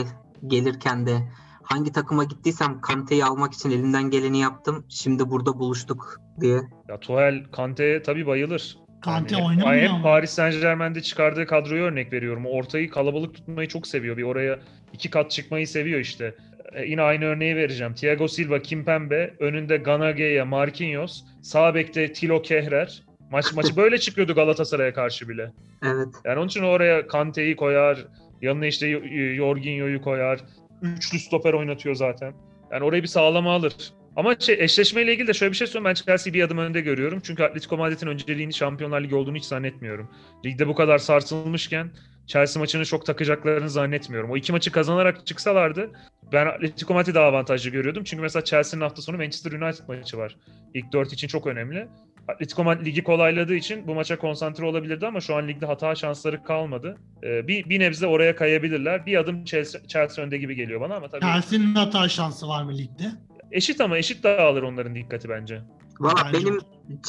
gelirken 0.47 1.05
de 1.05 1.17
hangi 1.63 1.91
takıma 1.91 2.23
gittiysem 2.23 2.81
Kante'yi 2.81 3.25
almak 3.25 3.53
için 3.53 3.71
elimden 3.71 4.09
geleni 4.09 4.39
yaptım. 4.39 4.85
Şimdi 4.89 5.29
burada 5.29 5.59
buluştuk 5.59 6.17
diye. 6.41 6.61
Ya 6.89 6.99
Tuchel 6.99 7.43
Kante'ye 7.51 8.01
tabii 8.01 8.27
bayılır. 8.27 8.77
Kante 9.01 9.35
Yani 9.35 9.47
oynamıyor 9.47 9.83
hep 9.83 9.89
ama. 9.89 10.03
Paris 10.03 10.29
Saint 10.29 10.61
Germain'de 10.61 11.01
çıkardığı 11.01 11.45
kadroyu 11.45 11.83
örnek 11.83 12.13
veriyorum. 12.13 12.45
Ortayı 12.45 12.89
kalabalık 12.89 13.35
tutmayı 13.35 13.67
çok 13.67 13.87
seviyor. 13.87 14.17
Bir 14.17 14.23
oraya 14.23 14.59
iki 14.93 15.09
kat 15.09 15.31
çıkmayı 15.31 15.67
seviyor 15.67 15.99
işte. 15.99 16.35
E, 16.75 16.85
yine 16.85 17.01
aynı 17.01 17.25
örneği 17.25 17.55
vereceğim. 17.55 17.93
Thiago 17.93 18.27
Silva, 18.27 18.59
Kimpembe, 18.59 19.33
önünde 19.39 19.77
Ganageya, 19.77 20.45
Marquinhos, 20.45 21.23
sağ 21.41 21.75
bekte 21.75 22.13
Tilo 22.13 22.41
Kehrer. 22.41 23.03
Maç 23.31 23.53
maçı 23.53 23.75
böyle 23.77 23.97
çıkıyordu 23.97 24.35
Galatasaray'a 24.35 24.93
karşı 24.93 25.29
bile. 25.29 25.51
Evet. 25.83 26.07
Yani 26.25 26.39
onun 26.39 26.47
için 26.47 26.63
oraya 26.63 27.07
Kante'yi 27.07 27.55
koyar, 27.55 28.05
yanına 28.41 28.65
işte 28.65 29.01
Jorginho'yu 29.35 30.01
koyar. 30.01 30.39
Üçlü 30.81 31.19
stoper 31.19 31.53
oynatıyor 31.53 31.95
zaten. 31.95 32.33
Yani 32.71 32.83
orayı 32.83 33.03
bir 33.03 33.07
sağlama 33.07 33.53
alır. 33.53 33.73
Ama 34.15 34.35
şey, 34.39 34.55
eşleşmeyle 34.59 35.13
ilgili 35.13 35.27
de 35.27 35.33
şöyle 35.33 35.51
bir 35.51 35.57
şey 35.57 35.67
söyleyeyim. 35.67 35.85
Ben 35.85 35.93
Chelsea'yi 35.93 36.33
bir 36.33 36.43
adım 36.43 36.57
önde 36.57 36.81
görüyorum. 36.81 37.21
Çünkü 37.23 37.43
Atletico 37.43 37.77
Madrid'in 37.77 38.07
önceliğini 38.07 38.53
Şampiyonlar 38.53 39.01
Ligi 39.01 39.15
olduğunu 39.15 39.35
hiç 39.35 39.45
zannetmiyorum. 39.45 40.09
Ligde 40.45 40.67
bu 40.67 40.75
kadar 40.75 40.97
sarsılmışken 40.97 41.91
Chelsea 42.27 42.59
maçını 42.59 42.85
çok 42.85 43.05
takacaklarını 43.05 43.69
zannetmiyorum. 43.69 44.31
O 44.31 44.37
iki 44.37 44.51
maçı 44.51 44.71
kazanarak 44.71 45.27
çıksalardı 45.27 45.91
ben 46.33 46.45
Atletico 46.45 46.93
Madrid'i 46.93 47.15
daha 47.15 47.25
avantajlı 47.25 47.69
görüyordum. 47.69 48.03
Çünkü 48.03 48.21
mesela 48.21 48.43
Chelsea'nin 48.43 48.83
hafta 48.83 49.01
sonu 49.01 49.17
Manchester 49.17 49.51
United 49.51 49.87
maçı 49.87 50.17
var. 50.17 50.37
İlk 50.73 50.93
dört 50.93 51.13
için 51.13 51.27
çok 51.27 51.47
önemli. 51.47 51.87
Atletico 52.27 52.63
Madrid 52.63 52.85
ligi 52.85 53.03
kolayladığı 53.03 53.55
için 53.55 53.87
bu 53.87 53.95
maça 53.95 54.17
konsantre 54.17 54.65
olabilirdi 54.65 55.07
ama 55.07 55.21
şu 55.21 55.35
an 55.35 55.47
ligde 55.47 55.65
hata 55.65 55.95
şansları 55.95 56.43
kalmadı. 56.43 56.97
Ee, 57.23 57.47
bir, 57.47 57.69
bir 57.69 57.79
nebze 57.79 58.07
oraya 58.07 58.35
kayabilirler. 58.35 59.05
Bir 59.05 59.17
adım 59.17 59.45
Chelsea, 59.45 59.81
Chelsea 59.87 60.25
önde 60.25 60.37
gibi 60.37 60.55
geliyor 60.55 60.81
bana 60.81 60.95
ama 60.95 61.07
tabii 61.07 61.21
Chelsea'nin 61.21 61.75
hata 61.75 62.09
şansı 62.09 62.47
var 62.47 62.63
mı 62.63 62.77
ligde? 62.77 63.11
eşit 63.53 63.81
ama 63.81 63.97
eşit 63.97 64.23
dağılır 64.23 64.63
onların 64.63 64.95
dikkati 64.95 65.29
bence. 65.29 65.61
Valla 65.99 66.33
benim 66.33 66.59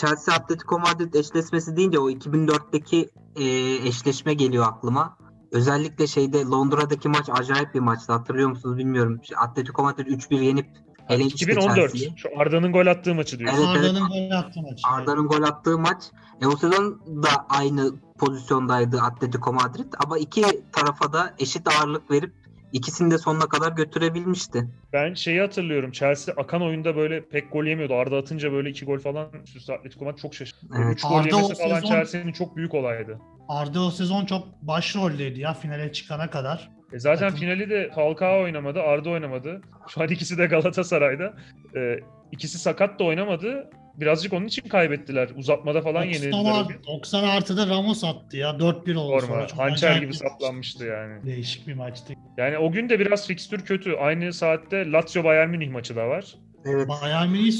Chelsea 0.00 0.34
Atletico 0.34 0.78
Madrid 0.78 1.14
eşleşmesi 1.14 1.76
deyince 1.76 1.98
o 1.98 2.10
2004'teki 2.10 3.08
e, 3.36 3.44
eşleşme 3.88 4.34
geliyor 4.34 4.64
aklıma. 4.68 5.16
Özellikle 5.54 6.06
şeyde 6.06 6.44
Londra'daki 6.44 7.08
maç 7.08 7.28
acayip 7.32 7.74
bir 7.74 7.80
maçtı. 7.80 8.12
Hatırlıyor 8.12 8.48
musunuz 8.48 8.78
bilmiyorum. 8.78 9.20
İşte 9.22 9.36
Atletico 9.36 9.82
Madrid 9.82 10.06
3-1 10.06 10.42
yenip 10.44 10.66
elemişti 11.08 11.44
2014. 11.44 11.76
Chelsea'yi. 11.76 12.12
Şu 12.16 12.28
Arda'nın 12.38 12.72
gol 12.72 12.86
attığı 12.86 13.14
maçı 13.14 13.38
diyorsun. 13.38 13.58
Evet, 13.58 13.76
evet. 13.78 13.96
Arda'nın 13.96 14.08
gol 14.08 14.36
attığı 14.36 14.62
maç. 14.62 14.80
Arda'nın 14.90 15.26
gol 15.26 15.42
attığı 15.42 15.78
maç. 15.78 16.02
E, 16.42 16.46
o 16.46 16.56
sezon 16.56 17.00
da 17.22 17.28
aynı 17.48 17.92
pozisyondaydı 18.18 19.00
Atletico 19.00 19.52
Madrid. 19.52 19.92
Ama 20.04 20.18
iki 20.18 20.42
tarafa 20.72 21.12
da 21.12 21.34
eşit 21.38 21.68
ağırlık 21.68 22.10
verip 22.10 22.32
ikisini 22.72 23.10
de 23.10 23.18
sonuna 23.18 23.46
kadar 23.46 23.72
götürebilmişti. 23.72 24.68
Ben 24.92 25.14
şeyi 25.14 25.40
hatırlıyorum. 25.40 25.92
Chelsea 25.92 26.34
akan 26.38 26.62
oyunda 26.62 26.96
böyle 26.96 27.28
pek 27.28 27.52
gol 27.52 27.64
yemiyordu. 27.64 27.94
Arda 27.94 28.16
atınca 28.16 28.52
böyle 28.52 28.70
iki 28.70 28.84
gol 28.84 28.98
falan 28.98 29.28
üst 29.44 29.56
üste 29.56 29.74
Atletico 29.74 30.04
Madrid 30.04 30.18
çok 30.18 30.34
şaşırdı. 30.34 30.60
Evet. 30.78 30.94
3 30.94 31.02
gol 31.02 31.14
Arda 31.16 31.28
yemesi 31.28 31.52
o 31.52 31.56
falan 31.68 31.80
sezon- 31.80 31.88
Chelsea'nin 31.88 32.32
çok 32.32 32.56
büyük 32.56 32.74
olaydı. 32.74 33.18
Arda 33.48 33.80
o 33.80 33.90
sezon 33.90 34.24
çok 34.26 34.62
başroldeydi 34.62 35.40
ya 35.40 35.54
finale 35.54 35.92
çıkana 35.92 36.30
kadar. 36.30 36.70
E 36.92 36.98
zaten 36.98 37.28
Takım- 37.28 37.40
finali 37.40 37.70
de 37.70 37.90
Falcao 37.94 38.42
oynamadı, 38.42 38.80
Arda 38.82 39.10
oynamadı. 39.10 39.60
Şu 39.88 40.02
an 40.02 40.08
ikisi 40.08 40.38
de 40.38 40.46
Galatasaray'da. 40.46 41.34
E, 41.76 41.98
ikisi 42.32 42.58
sakat 42.58 42.98
da 42.98 43.04
oynamadı. 43.04 43.70
Birazcık 43.94 44.32
onun 44.32 44.46
için 44.46 44.68
kaybettiler. 44.68 45.28
Uzatmada 45.36 45.80
falan 45.82 46.02
90, 46.06 46.12
yenildiler. 46.12 46.52
o 46.52 46.54
art, 46.54 46.68
gün. 46.68 46.78
90 46.86 47.24
artıda 47.24 47.66
Ramos 47.66 48.04
attı 48.04 48.36
ya. 48.36 48.50
4-1 48.50 48.94
oldu 48.96 49.20
Forma. 49.20 49.34
sonra. 49.34 49.46
Çok 49.46 49.58
Hançer 49.58 49.96
gibi 50.00 50.14
saplanmıştı 50.14 50.84
yani. 50.84 51.26
Değişik 51.26 51.66
bir 51.66 51.74
maçtı. 51.74 52.14
Yani 52.36 52.58
o 52.58 52.72
gün 52.72 52.88
de 52.88 53.00
biraz 53.00 53.26
fikstür 53.26 53.60
kötü. 53.64 53.92
Aynı 53.94 54.32
saatte 54.32 54.90
Lazio 54.92 55.24
Bayern 55.24 55.50
Münih 55.50 55.70
maçı 55.70 55.96
da 55.96 56.08
var. 56.08 56.34
Evet. 56.64 56.88
Bayern 56.88 57.28
Münih 57.28 57.52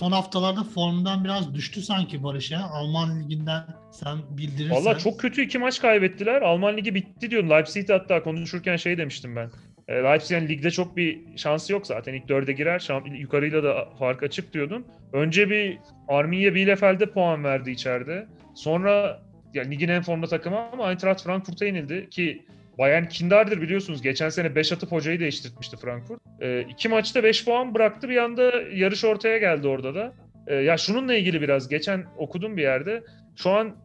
son 0.00 0.12
haftalarda 0.12 0.64
formdan 0.64 1.24
biraz 1.24 1.54
düştü 1.54 1.82
sanki 1.82 2.22
Barış 2.22 2.50
ya. 2.50 2.60
Alman 2.60 3.20
liginden 3.20 3.64
sen 3.90 4.18
bildirirsen. 4.30 4.76
Valla 4.76 4.98
çok 4.98 5.20
kötü 5.20 5.42
iki 5.42 5.58
maç 5.58 5.80
kaybettiler. 5.80 6.42
Alman 6.42 6.76
ligi 6.76 6.94
bitti 6.94 7.30
diyorum. 7.30 7.50
Leipzig'de 7.50 7.92
hatta 7.92 8.22
konuşurken 8.22 8.76
şey 8.76 8.98
demiştim 8.98 9.36
ben. 9.36 9.50
E, 9.88 9.94
Leipzig'in 9.94 10.48
ligde 10.48 10.70
çok 10.70 10.96
bir 10.96 11.20
şansı 11.36 11.72
yok 11.72 11.86
zaten. 11.86 12.14
İlk 12.14 12.28
dörde 12.28 12.52
girer. 12.52 12.78
Şamp- 12.78 13.18
yukarıyla 13.18 13.62
da 13.62 13.88
fark 13.98 14.22
açık 14.22 14.54
diyordum. 14.54 14.84
Önce 15.12 15.50
bir 15.50 15.78
Arminia 16.08 16.54
Bielefeld'e 16.54 17.06
puan 17.06 17.44
verdi 17.44 17.70
içeride. 17.70 18.26
Sonra 18.54 19.22
yani 19.54 19.70
ligin 19.70 19.88
en 19.88 20.02
formda 20.02 20.26
takımı 20.26 20.58
ama 20.72 20.90
Eintracht 20.90 21.24
Frankfurt'a 21.24 21.64
yenildi 21.64 22.08
ki 22.10 22.46
Bayern 22.80 23.04
kindardır 23.04 23.62
biliyorsunuz. 23.62 24.02
Geçen 24.02 24.28
sene 24.28 24.54
5 24.54 24.72
atıp 24.72 24.92
hocayı 24.92 25.20
değiştirmişti 25.20 25.76
Frankfurt. 25.76 26.20
E, 26.40 26.60
iki 26.60 26.88
maçta 26.88 27.22
5 27.24 27.44
puan 27.44 27.74
bıraktı. 27.74 28.08
Bir 28.08 28.16
anda 28.16 28.52
yarış 28.74 29.04
ortaya 29.04 29.38
geldi 29.38 29.68
orada 29.68 29.94
da. 29.94 30.12
e, 30.46 30.54
ya 30.54 30.76
şununla 30.76 31.14
ilgili 31.14 31.40
biraz 31.40 31.68
geçen 31.68 32.04
okudum 32.18 32.56
bir 32.56 32.62
yerde. 32.62 33.02
Şu 33.36 33.50
an 33.50 33.76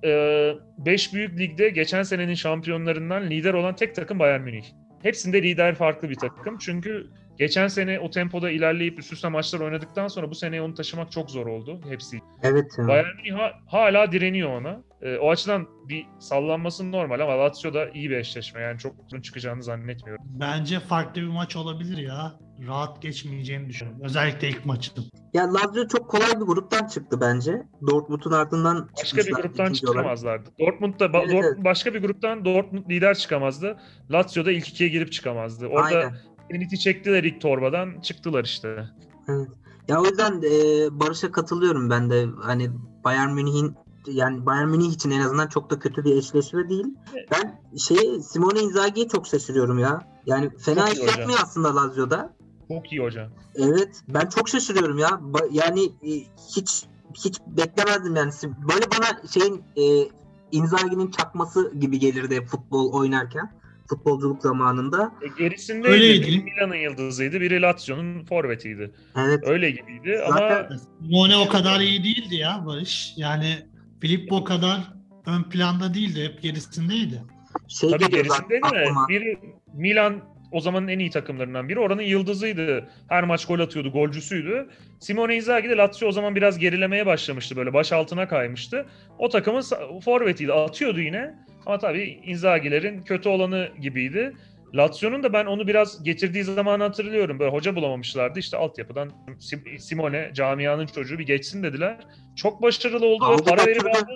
5 0.86 1.13
büyük 1.13 1.39
ligde 1.39 1.69
geçen 1.69 2.03
senenin 2.03 2.34
şampiyonlarından 2.34 3.29
lider 3.29 3.53
olan 3.53 3.75
tek 3.75 3.95
takım 3.95 4.19
Bayern 4.19 4.41
Münih. 4.41 4.65
Hepsinde 5.03 5.43
lider 5.43 5.75
farklı 5.75 6.10
bir 6.10 6.15
takım. 6.15 6.58
Çünkü 6.58 7.08
geçen 7.39 7.67
sene 7.67 7.99
o 7.99 8.10
tempoda 8.10 8.49
ilerleyip 8.51 8.99
üst 8.99 9.13
üste 9.13 9.27
maçlar 9.29 9.60
oynadıktan 9.60 10.08
sonra 10.08 10.29
bu 10.29 10.36
seneye 10.36 10.62
onu 10.62 10.73
taşımak 10.73 11.12
çok 11.12 11.31
zor 11.31 11.45
oldu 11.45 11.81
hepsi. 11.89 12.19
Evet. 12.43 12.65
Bayern 12.88 13.15
Münih 13.17 13.34
ha- 13.39 13.53
hala 13.67 14.12
direniyor 14.12 14.49
ona. 14.49 14.84
E, 15.06 15.18
o 15.18 15.32
açıdan 15.32 15.68
bir 15.89 16.06
sallanması 16.20 16.91
normal 16.91 17.20
ama 17.20 17.39
Lazio 17.39 17.74
da 17.74 17.89
iyi 17.89 18.10
bir 18.10 18.18
eşleşme. 18.18 18.62
Yani 18.62 18.80
çok 18.80 18.96
uzun 19.06 19.22
çıkacağını 19.22 19.63
zannetmiyorum. 19.63 20.26
Bence 20.39 20.80
farklı 20.80 21.22
bir 21.22 21.28
maç 21.28 21.56
olabilir 21.56 21.98
ya. 21.98 22.39
Rahat 22.68 23.02
geçmeyeceğini 23.02 23.70
düşünüyorum. 23.70 24.02
Özellikle 24.04 24.50
ilk 24.50 24.65
maçın. 24.65 25.06
Ya 25.34 25.54
Lazio 25.54 25.88
çok 25.88 26.10
kolay 26.10 26.32
bir 26.36 26.46
gruptan 26.46 26.88
çıktı 26.88 27.22
bence. 27.22 27.63
Dortmund'un 27.88 28.32
ardından 28.32 28.89
Başka 28.98 29.18
bir 29.18 29.24
çıkmışlar 29.24 29.44
gruptan 29.44 29.74
çıkamazlardı. 29.74 30.50
Dortmund'da 30.60 31.06
ba- 31.06 31.20
Evet, 31.20 31.30
Dortmund 31.30 31.44
evet. 31.44 31.65
başka 31.65 31.94
bir 31.94 32.02
gruptan 32.02 32.46
Dortmund 32.46 32.89
lider 32.89 33.15
çıkamazdı. 33.18 33.78
Lazio 34.12 34.46
da 34.46 34.52
ilk 34.52 34.68
ikiye 34.68 34.89
girip 34.89 35.12
çıkamazdı. 35.12 35.68
Orada 35.68 35.98
Aynen. 35.98 36.15
Zenit'i 36.52 36.80
çektiler 36.80 37.24
ilk 37.24 37.41
torbadan 37.41 38.02
çıktılar 38.02 38.44
işte. 38.44 38.86
Evet. 39.30 39.48
Ya 39.88 40.02
o 40.02 40.06
yüzden 40.06 40.41
e, 40.41 40.52
Barış'a 41.00 41.32
katılıyorum 41.32 41.89
ben 41.89 42.10
de. 42.10 42.26
Hani 42.41 42.70
Bayern 43.04 43.30
Münih'in 43.30 43.76
yani 44.08 44.46
Bayern 44.46 44.68
Münih 44.68 44.94
için 44.94 45.12
en 45.12 45.20
azından 45.22 45.48
çok 45.48 45.70
da 45.70 45.80
kötü 45.80 46.06
bir 46.06 46.18
eşleşme 46.18 46.70
değil. 46.70 46.86
Ben 47.32 47.62
şey 47.78 48.22
Simone 48.22 48.60
Inzaghi'ye 48.60 49.08
çok 49.08 49.28
şaşırıyorum 49.28 49.80
ya. 49.80 50.08
Yani 50.26 50.50
fena 50.58 50.89
iş 50.89 51.00
yapmıyor 51.00 51.39
aslında 51.44 51.76
Lazio'da. 51.76 52.34
Çok 52.68 52.91
iyi 52.91 53.02
hocam. 53.02 53.28
Evet 53.56 54.02
ben 54.08 54.30
çok 54.30 54.50
şaşırıyorum 54.50 55.00
ya. 55.00 55.08
Ba- 55.08 55.50
yani 55.52 55.84
e, 55.86 56.12
hiç 56.56 56.84
hiç 57.26 57.39
beklemezdim 57.48 58.15
yani. 58.15 58.32
Böyle 58.44 58.86
bana 58.91 59.28
şeyin 59.34 59.63
e, 59.78 60.10
Inzaghi'nin 60.52 61.12
çakması 61.12 61.74
gibi 61.80 62.00
gelirdi 62.00 62.46
futbol 62.46 62.94
oynarken. 62.94 63.52
Futbolculuk 63.89 64.41
zamanında. 64.41 65.12
E, 65.22 65.28
gerisindeydi. 65.44 65.88
Öyleydi. 65.88 66.28
Biri 66.28 66.44
Milan'ın 66.44 66.76
yıldızıydı, 66.76 67.41
biri 67.41 67.62
Lazio'nun 67.62 68.26
forvetiydi. 68.26 68.91
Evet. 69.15 69.44
Öyle 69.48 69.72
gibiydi 69.72 70.20
Zaten- 70.30 70.68
ama 70.70 70.80
Simone 71.02 71.38
o 71.38 71.48
kadar 71.48 71.80
iyi 71.80 72.04
değildi 72.04 72.36
ya 72.36 72.63
Barış. 72.65 73.13
Yani 73.18 73.56
Filippo 74.01 74.43
kadar 74.43 74.79
ön 75.25 75.43
planda 75.43 75.93
değildi. 75.93 76.23
Hep 76.23 76.41
gerisindeydi. 76.41 77.21
Şey 77.67 77.89
tabii 77.89 78.10
gerisindeydi 78.10 78.63
de 78.73 78.86
biri 79.10 79.39
Milan 79.73 80.21
o 80.51 80.60
zamanın 80.60 80.88
en 80.88 80.99
iyi 80.99 81.10
takımlarından 81.10 81.69
biri. 81.69 81.79
Oranın 81.79 82.01
yıldızıydı. 82.01 82.89
Her 83.10 83.23
maç 83.23 83.45
gol 83.45 83.60
atıyordu, 83.60 83.91
golcüsüydü. 83.91 84.69
Simone 84.99 85.36
Inzaghi 85.36 85.69
de 85.69 85.77
Lazio 85.77 86.08
o 86.08 86.12
zaman 86.12 86.36
biraz 86.36 86.58
gerilemeye 86.58 87.05
başlamıştı 87.05 87.55
böyle. 87.55 87.73
Baş 87.73 87.91
altına 87.91 88.27
kaymıştı. 88.27 88.86
O 89.17 89.29
takımın 89.29 89.63
forvetiydi. 89.99 90.53
Atıyordu 90.53 90.99
yine. 91.01 91.36
Ama 91.65 91.77
tabii 91.77 92.19
Inzaghi'lerin 92.25 93.03
kötü 93.03 93.29
olanı 93.29 93.69
gibiydi. 93.81 94.34
Lazio'nun 94.73 95.23
da 95.23 95.34
ben 95.34 95.45
onu 95.45 95.67
biraz 95.67 96.04
getirdiği 96.04 96.43
zamanı 96.43 96.84
hatırlıyorum. 96.84 97.39
Böyle 97.39 97.51
hoca 97.51 97.75
bulamamışlardı. 97.75 98.39
İşte 98.39 98.58
altyapıdan 98.58 99.12
Sim- 99.39 99.80
Simone 99.80 100.32
camianın 100.34 100.86
çocuğu 100.86 101.19
bir 101.19 101.25
geçsin 101.25 101.63
dediler. 101.63 102.08
Çok 102.36 102.62
başarılı 102.62 103.06
oldu 103.06 103.25
Aldı 103.25 103.43
para 103.43 103.65
verip 103.65 103.82
götürdü. 103.84 103.97
aldı. 103.97 104.12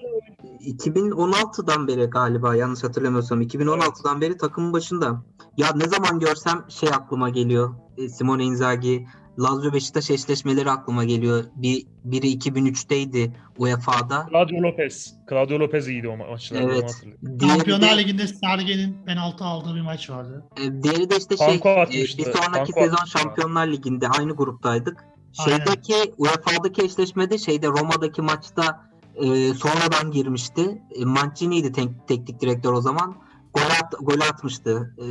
2016'dan 0.59 1.87
beri 1.87 2.05
galiba 2.05 2.55
yanlış 2.55 2.83
hatırlamıyorsam 2.83 3.41
2016'dan 3.41 4.21
beri 4.21 4.37
takımın 4.37 4.73
başında. 4.73 5.23
Ya 5.57 5.67
ne 5.75 5.87
zaman 5.87 6.19
görsem 6.19 6.65
şey 6.69 6.89
aklıma 6.89 7.29
geliyor. 7.29 7.75
E, 7.97 8.09
Simone 8.09 8.43
Inzaghi, 8.43 9.07
Lazio 9.39 9.73
Beşiktaş 9.73 10.09
eşleşmeleri 10.11 10.69
aklıma 10.71 11.03
geliyor. 11.03 11.43
Bir 11.55 11.85
biri 12.03 12.27
2003'teydi 12.33 13.31
UEFA'da. 13.57 14.27
Claudio 14.31 14.61
Lopez. 14.63 15.13
Claudio 15.29 15.59
Lopez 15.59 15.87
iyiydi 15.87 16.07
o 16.07 16.11
ma- 16.13 16.29
maçlarda. 16.29 16.63
Evet. 16.73 17.03
Şampiyonlar 17.41 17.91
de, 17.91 17.97
Ligi'nde 17.97 18.27
Sergen'in 18.27 18.97
penaltı 19.05 19.43
aldığı 19.43 19.75
bir 19.75 19.81
maç 19.81 20.09
vardı. 20.09 20.43
e, 20.57 20.83
diğeri 20.83 21.09
de 21.09 21.17
işte 21.17 21.37
şey 21.37 21.55
e, 21.65 21.81
atmıştı. 21.81 22.17
bir 22.17 22.23
sonraki 22.23 22.51
Panko 22.51 22.73
sezon 22.81 22.93
atmıştı. 22.95 23.19
Şampiyonlar 23.19 23.67
Ligi'nde 23.67 24.07
aynı 24.09 24.35
gruptaydık. 24.35 25.03
Aynen. 25.39 25.57
Şeydeki 25.65 26.13
UEFA'daki 26.17 26.81
eşleşmede 26.83 27.37
şeyde 27.37 27.67
Roma'daki 27.67 28.21
maçta 28.21 28.89
e, 29.15 29.53
sonradan 29.53 30.11
girmişti. 30.11 30.81
E, 30.95 31.05
Mancini'ydi 31.05 31.71
tek- 31.71 32.07
teknik 32.07 32.41
direktör 32.41 32.73
o 32.73 32.81
zaman. 32.81 33.15
Gol, 33.59 33.71
at, 33.83 33.93
gol 34.01 34.21
atmıştı. 34.29 34.93
E, 34.97 35.07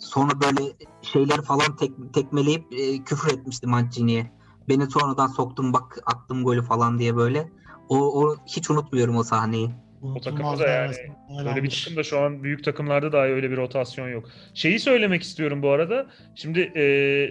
sonra 0.00 0.32
böyle 0.40 0.72
şeyleri 1.02 1.42
falan 1.42 1.76
tek, 1.76 1.90
tekmeleyip 2.14 2.64
e, 2.72 3.04
küfür 3.04 3.32
etmişti 3.32 3.66
Mancini'ye. 3.66 4.30
Beni 4.68 4.90
sonradan 4.90 5.26
soktun 5.26 5.72
bak 5.72 5.98
attım 6.06 6.44
golü 6.44 6.62
falan 6.62 6.98
diye 6.98 7.16
böyle. 7.16 7.48
O, 7.88 8.22
o 8.22 8.36
hiç 8.46 8.70
unutmuyorum 8.70 9.16
o 9.16 9.22
sahneyi. 9.22 9.70
O 10.02 10.20
takımda 10.20 10.58
da 10.58 10.68
yani 10.68 10.92
Böyle 11.38 11.56
bir 11.56 11.60
almış. 11.60 11.84
takımda 11.84 12.02
şu 12.02 12.20
an 12.20 12.42
büyük 12.42 12.64
takımlarda 12.64 13.12
dahi 13.12 13.30
öyle 13.30 13.50
bir 13.50 13.56
rotasyon 13.56 14.08
yok. 14.08 14.24
Şeyi 14.54 14.80
söylemek 14.80 15.22
istiyorum 15.22 15.62
bu 15.62 15.70
arada. 15.70 16.06
Şimdi 16.34 16.60
e, 16.60 16.82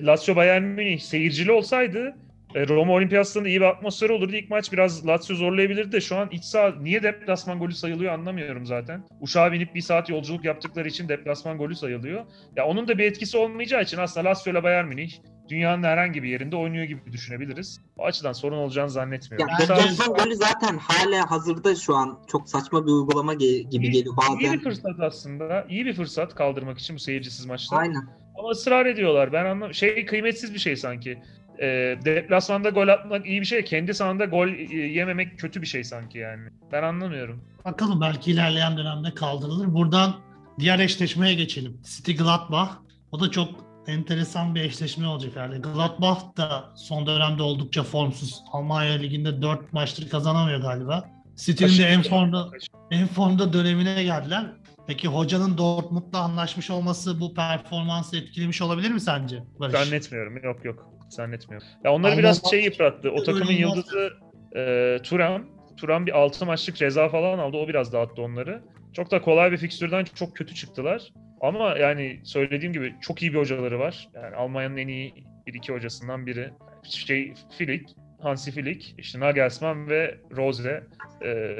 Lazio 0.05 0.35
Bayern 0.35 0.63
Münih 0.63 0.99
seyircili 0.99 1.51
olsaydı 1.51 2.15
e, 2.55 2.67
Roma 2.67 2.93
Olimpiyatları'nda 2.93 3.49
iyi 3.49 3.61
bir 3.61 3.65
atmosfer 3.65 4.09
olurdu. 4.09 4.35
İlk 4.35 4.49
maç 4.49 4.71
biraz 4.71 5.07
Lazio 5.07 5.35
zorlayabilirdi 5.35 5.91
de 5.91 6.01
şu 6.01 6.15
an 6.17 6.29
iç 6.31 6.43
saha 6.43 6.73
niye 6.81 7.03
deplasman 7.03 7.59
golü 7.59 7.73
sayılıyor 7.73 8.13
anlamıyorum 8.13 8.65
zaten. 8.65 9.03
Uçağa 9.21 9.51
binip 9.51 9.75
bir 9.75 9.81
saat 9.81 10.09
yolculuk 10.09 10.45
yaptıkları 10.45 10.87
için 10.87 11.09
deplasman 11.09 11.57
golü 11.57 11.75
sayılıyor. 11.75 12.25
Ya 12.55 12.65
onun 12.65 12.87
da 12.87 12.97
bir 12.97 13.03
etkisi 13.03 13.37
olmayacağı 13.37 13.81
için 13.83 13.97
aslında 13.97 14.29
Lazio 14.29 14.51
ile 14.53 14.63
Bayern 14.63 14.87
Münih 14.87 15.11
dünyanın 15.49 15.83
herhangi 15.83 16.23
bir 16.23 16.29
yerinde 16.29 16.55
oynuyor 16.55 16.83
gibi 16.85 17.11
düşünebiliriz. 17.11 17.81
O 17.97 18.05
açıdan 18.05 18.33
sorun 18.33 18.57
olacağını 18.57 18.85
Ya 18.87 18.89
zannetmiyorum. 18.89 19.47
Bence- 19.59 19.73
deplasman 19.73 20.17
golü 20.17 20.35
zaten 20.35 20.77
hala 20.77 21.31
hazırda 21.31 21.75
şu 21.75 21.95
an 21.95 22.19
çok 22.31 22.49
saçma 22.49 22.85
bir 22.87 22.91
uygulama 22.91 23.33
ge- 23.33 23.69
gibi 23.69 23.89
geliyor 23.91 24.15
İyi 24.39 24.45
bazen. 24.47 24.53
bir 24.53 24.63
fırsat 24.63 24.99
aslında. 24.99 25.65
İyi 25.69 25.85
bir 25.85 25.93
fırsat 25.93 26.35
kaldırmak 26.35 26.79
için 26.79 26.95
bu 26.95 26.99
seyircisiz 26.99 27.45
maçlar. 27.45 27.81
Aynen. 27.81 28.07
Ama 28.39 28.49
ısrar 28.49 28.85
ediyorlar. 28.85 29.33
Ben 29.33 29.45
anlam 29.45 29.73
şey 29.73 30.05
kıymetsiz 30.05 30.53
bir 30.53 30.59
şey 30.59 30.75
sanki. 30.75 31.21
E, 31.61 31.65
deplasmanda 32.05 32.69
gol 32.69 32.87
atmak 32.87 33.25
iyi 33.27 33.41
bir 33.41 33.45
şey. 33.45 33.63
Kendi 33.63 33.93
sahanda 33.93 34.25
gol 34.25 34.47
e, 34.47 34.75
yememek 34.75 35.39
kötü 35.39 35.61
bir 35.61 35.67
şey 35.67 35.83
sanki 35.83 36.17
yani. 36.17 36.49
Ben 36.71 36.83
anlamıyorum. 36.83 37.43
Bakalım 37.65 38.01
belki 38.01 38.31
ilerleyen 38.31 38.77
dönemde 38.77 39.13
kaldırılır. 39.13 39.73
Buradan 39.73 40.15
diğer 40.59 40.79
eşleşmeye 40.79 41.33
geçelim. 41.33 41.77
City 41.83 42.11
Gladbach. 42.11 42.69
O 43.11 43.19
da 43.19 43.31
çok 43.31 43.49
enteresan 43.87 44.55
bir 44.55 44.61
eşleşme 44.61 45.07
olacak 45.07 45.35
herhalde. 45.35 45.57
Gladbach 45.57 46.37
da 46.37 46.71
son 46.75 47.07
dönemde 47.07 47.43
oldukça 47.43 47.83
formsuz. 47.83 48.43
Almanya 48.51 48.93
Ligi'nde 48.93 49.41
4 49.41 49.73
maçtır 49.73 50.09
kazanamıyor 50.09 50.61
galiba. 50.61 51.09
City'nin 51.35 51.77
de 51.77 51.83
en 51.83 52.01
formda 52.01 52.49
en 52.91 53.07
formda 53.07 53.53
dönemine 53.53 54.03
geldiler. 54.03 54.45
Peki 54.87 55.07
hocanın 55.07 55.57
Dortmund'la 55.57 56.19
anlaşmış 56.19 56.69
olması 56.69 57.19
bu 57.19 57.33
performansı 57.33 58.17
etkilemiş 58.17 58.61
olabilir 58.61 58.91
mi 58.91 59.01
sence 59.01 59.43
Barış? 59.59 59.73
Zannetmiyorum. 59.73 60.43
Yok 60.43 60.65
yok. 60.65 60.89
Zannetmiyorum. 61.09 61.67
Ya 61.83 61.93
onları 61.93 62.11
Allah 62.11 62.19
biraz 62.19 62.49
şey 62.49 62.63
yıprattı. 62.63 63.11
O 63.11 63.23
takımın 63.23 63.51
yıldızı 63.51 64.13
e, 64.55 64.97
Turan. 65.03 65.45
Turan 65.77 66.05
bir 66.05 66.17
6 66.17 66.45
maçlık 66.45 66.75
ceza 66.75 67.09
falan 67.09 67.39
aldı. 67.39 67.57
O 67.57 67.67
biraz 67.67 67.93
dağıttı 67.93 68.21
onları. 68.21 68.61
Çok 68.93 69.11
da 69.11 69.21
kolay 69.21 69.51
bir 69.51 69.57
fikstürden 69.57 70.05
çok 70.15 70.35
kötü 70.35 70.55
çıktılar. 70.55 71.09
Ama 71.41 71.77
yani 71.77 72.21
söylediğim 72.23 72.73
gibi 72.73 72.95
çok 73.01 73.21
iyi 73.21 73.33
bir 73.33 73.37
hocaları 73.37 73.79
var. 73.79 74.09
Yani 74.15 74.35
Almanya'nın 74.35 74.77
en 74.77 74.87
iyi 74.87 75.13
bir 75.47 75.53
iki 75.53 75.73
hocasından 75.73 76.25
biri. 76.25 76.49
Şey 76.83 77.33
Flick, 77.57 77.89
Hansi 78.21 78.51
Flick, 78.51 78.95
işte 78.97 79.19
Nagelsmann 79.19 79.89
ve 79.89 80.17
Rose. 80.37 80.83
e, 81.25 81.55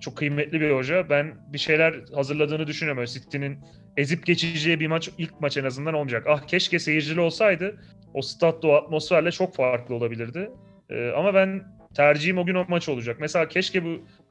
çok 0.00 0.16
kıymetli 0.16 0.60
bir 0.60 0.70
hoca. 0.70 1.10
Ben 1.10 1.34
bir 1.52 1.58
şeyler 1.58 1.94
hazırladığını 2.14 2.66
düşünüyorum. 2.66 3.04
City'nin 3.04 3.58
ezip 3.96 4.26
geçeceği 4.26 4.80
bir 4.80 4.86
maç 4.86 5.10
ilk 5.18 5.40
maç 5.40 5.56
en 5.56 5.64
azından 5.64 5.94
olmayacak. 5.94 6.26
Ah 6.28 6.46
keşke 6.46 6.78
seyircili 6.78 7.20
olsaydı 7.20 7.80
o 8.14 8.22
statta 8.22 8.68
o 8.68 8.72
atmosferle 8.72 9.30
çok 9.30 9.54
farklı 9.54 9.94
olabilirdi. 9.94 10.50
Ee, 10.90 11.10
ama 11.16 11.34
ben 11.34 11.62
tercihim 11.94 12.38
o 12.38 12.46
gün 12.46 12.54
o 12.54 12.64
maç 12.68 12.88
olacak. 12.88 13.16
Mesela 13.20 13.48
keşke 13.48 13.84
bu 13.84 13.88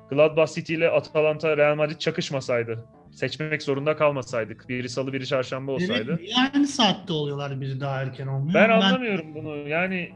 Gladbach 0.09 0.53
City 0.53 0.73
ile 0.73 0.89
Atalanta 0.89 1.57
Real 1.57 1.75
Madrid 1.75 1.97
çakışmasaydı. 1.97 2.85
Seçmek 3.11 3.63
zorunda 3.63 3.95
kalmasaydık. 3.95 4.69
Biri 4.69 4.89
salı 4.89 5.13
biri 5.13 5.27
çarşamba 5.27 5.71
olsaydı. 5.71 6.19
Evet, 6.21 6.33
aynı 6.53 6.67
saatte 6.67 7.13
oluyorlar 7.13 7.61
biri 7.61 7.79
daha 7.79 8.01
erken 8.01 8.27
olmuyor? 8.27 8.53
Ben 8.53 8.69
anlamıyorum 8.69 9.35
bunu. 9.35 9.69
Yani 9.69 10.09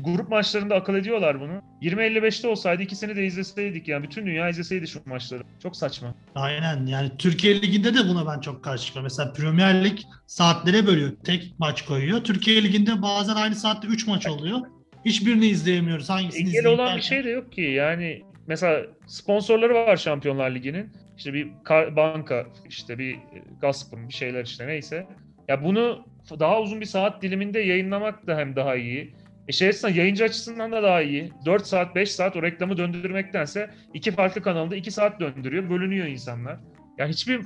grup 0.00 0.28
maçlarında 0.28 0.74
akıl 0.74 0.94
ediyorlar 0.94 1.40
bunu. 1.40 1.62
20.55'te 1.82 2.48
olsaydı 2.48 2.82
ikisini 2.82 3.16
de 3.16 3.26
izleseydik 3.26 3.88
yani 3.88 4.02
bütün 4.02 4.26
dünya 4.26 4.48
izleseydi 4.48 4.88
şu 4.88 5.00
maçları. 5.06 5.42
Çok 5.62 5.76
saçma. 5.76 6.14
Aynen 6.34 6.86
yani 6.86 7.10
Türkiye 7.18 7.62
Ligi'nde 7.62 7.94
de 7.94 8.08
buna 8.08 8.26
ben 8.26 8.40
çok 8.40 8.64
karşı 8.64 8.86
çıkıyorum. 8.86 9.04
Mesela 9.04 9.32
Premier 9.32 9.84
Lig 9.84 9.98
saatlere 10.26 10.86
bölüyor. 10.86 11.12
Tek 11.24 11.54
maç 11.58 11.84
koyuyor. 11.84 12.24
Türkiye 12.24 12.62
Ligi'nde 12.62 13.02
bazen 13.02 13.34
aynı 13.34 13.54
saatte 13.54 13.88
3 13.88 14.06
maç 14.06 14.26
oluyor. 14.26 14.58
Hiçbirini 15.04 15.46
izleyemiyoruz. 15.46 16.10
Hangisini 16.10 16.48
Engel 16.48 16.66
olan 16.66 16.96
bir 16.96 17.02
şey 17.02 17.24
de 17.24 17.30
yok 17.30 17.52
ki. 17.52 17.60
Yani 17.60 18.22
mesela 18.46 18.82
sponsorları 19.06 19.74
var 19.74 19.96
Şampiyonlar 19.96 20.50
Ligi'nin. 20.50 20.92
İşte 21.18 21.32
bir 21.32 21.50
banka, 21.96 22.46
işte 22.68 22.98
bir 22.98 23.18
Gazprom, 23.60 24.08
bir 24.08 24.14
şeyler 24.14 24.44
işte 24.44 24.66
neyse. 24.66 25.06
Ya 25.48 25.64
bunu 25.64 26.04
daha 26.40 26.60
uzun 26.60 26.80
bir 26.80 26.86
saat 26.86 27.22
diliminde 27.22 27.60
yayınlamak 27.60 28.26
da 28.26 28.36
hem 28.36 28.56
daha 28.56 28.76
iyi. 28.76 29.14
E 29.48 29.52
şey 29.52 29.68
açısından, 29.68 29.94
yayıncı 29.94 30.24
açısından 30.24 30.72
da 30.72 30.82
daha 30.82 31.02
iyi. 31.02 31.32
4 31.44 31.66
saat 31.66 31.94
5 31.94 32.12
saat 32.12 32.36
o 32.36 32.42
reklamı 32.42 32.76
döndürmektense 32.76 33.70
iki 33.94 34.10
farklı 34.12 34.42
kanalda 34.42 34.76
2 34.76 34.90
saat 34.90 35.20
döndürüyor. 35.20 35.70
Bölünüyor 35.70 36.06
insanlar. 36.06 36.60
Yani 36.98 37.10
hiçbir 37.10 37.40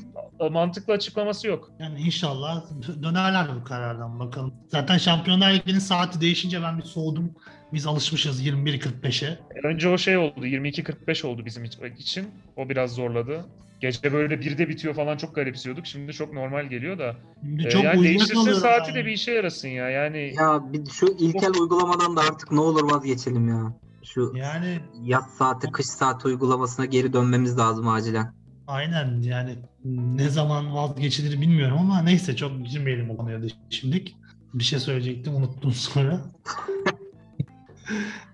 mantıklı 0.51 0.93
açıklaması 0.93 1.49
yok. 1.49 1.71
Yani 1.79 2.01
inşallah 2.01 2.65
dönerler 3.03 3.47
bu 3.61 3.65
karardan 3.65 4.21
bakalım. 4.21 4.55
Zaten 4.69 4.99
Şampiyonlar 4.99 5.53
Ligi'nin 5.53 5.79
saati 5.79 6.21
değişince 6.21 6.63
ben 6.63 6.79
bir 6.79 6.83
soğudum. 6.83 7.35
Biz 7.73 7.87
alışmışız 7.87 8.47
21.45'e. 8.47 9.39
Önce 9.65 9.89
o 9.89 9.99
şey 9.99 10.17
oldu 10.17 10.47
22.45 10.47 11.27
oldu 11.27 11.45
bizim 11.45 11.65
için. 11.99 12.29
O 12.57 12.69
biraz 12.69 12.91
zorladı. 12.95 13.45
Gece 13.81 14.13
böyle 14.13 14.41
birde 14.41 14.69
bitiyor 14.69 14.95
falan 14.95 15.17
çok 15.17 15.35
garipsiyorduk. 15.35 15.87
Şimdi 15.87 16.13
çok 16.13 16.33
normal 16.33 16.67
geliyor 16.67 16.99
da. 16.99 17.17
Şimdi 17.43 17.67
Ee, 17.67 17.71
çok 17.71 17.85
yani 17.85 17.99
uyumak 17.99 18.05
değiştirse 18.05 18.39
oluyor 18.39 18.57
saati 18.57 18.91
yani. 18.91 19.01
de 19.01 19.07
bir 19.07 19.13
işe 19.13 19.33
yarasın 19.33 19.69
ya. 19.69 19.91
Yani 19.91 20.33
Ya 20.37 20.63
bir 20.73 20.91
şu 20.91 21.07
ilkel 21.07 21.51
uygulamadan 21.61 22.17
da 22.17 22.21
artık 22.21 22.53
ne 22.53 22.61
olur 22.61 22.93
vazgeçelim 22.93 23.49
ya. 23.49 23.73
Şu 24.05 24.33
Yani 24.37 24.79
yaz 25.03 25.25
saati, 25.39 25.71
kış 25.73 25.87
saati 25.87 26.27
uygulamasına 26.29 26.85
geri 26.87 27.13
dönmemiz 27.13 27.59
lazım 27.59 27.89
acilen. 27.89 28.35
aynen 28.67 29.23
yani 29.23 29.57
ne 29.85 30.29
zaman 30.29 30.75
vazgeçilir 30.75 31.41
bilmiyorum 31.41 31.79
ama 31.81 32.03
neyse 32.03 32.37
çok 32.37 32.67
girmeyelim 32.67 33.11
o 33.11 33.17
konuya 33.17 33.41
şimdilik. 33.71 34.17
Bir 34.55 34.65
şey 34.65 34.79
söyleyecektim 34.79 35.35
unuttum 35.35 35.73
sonra. 35.73 36.21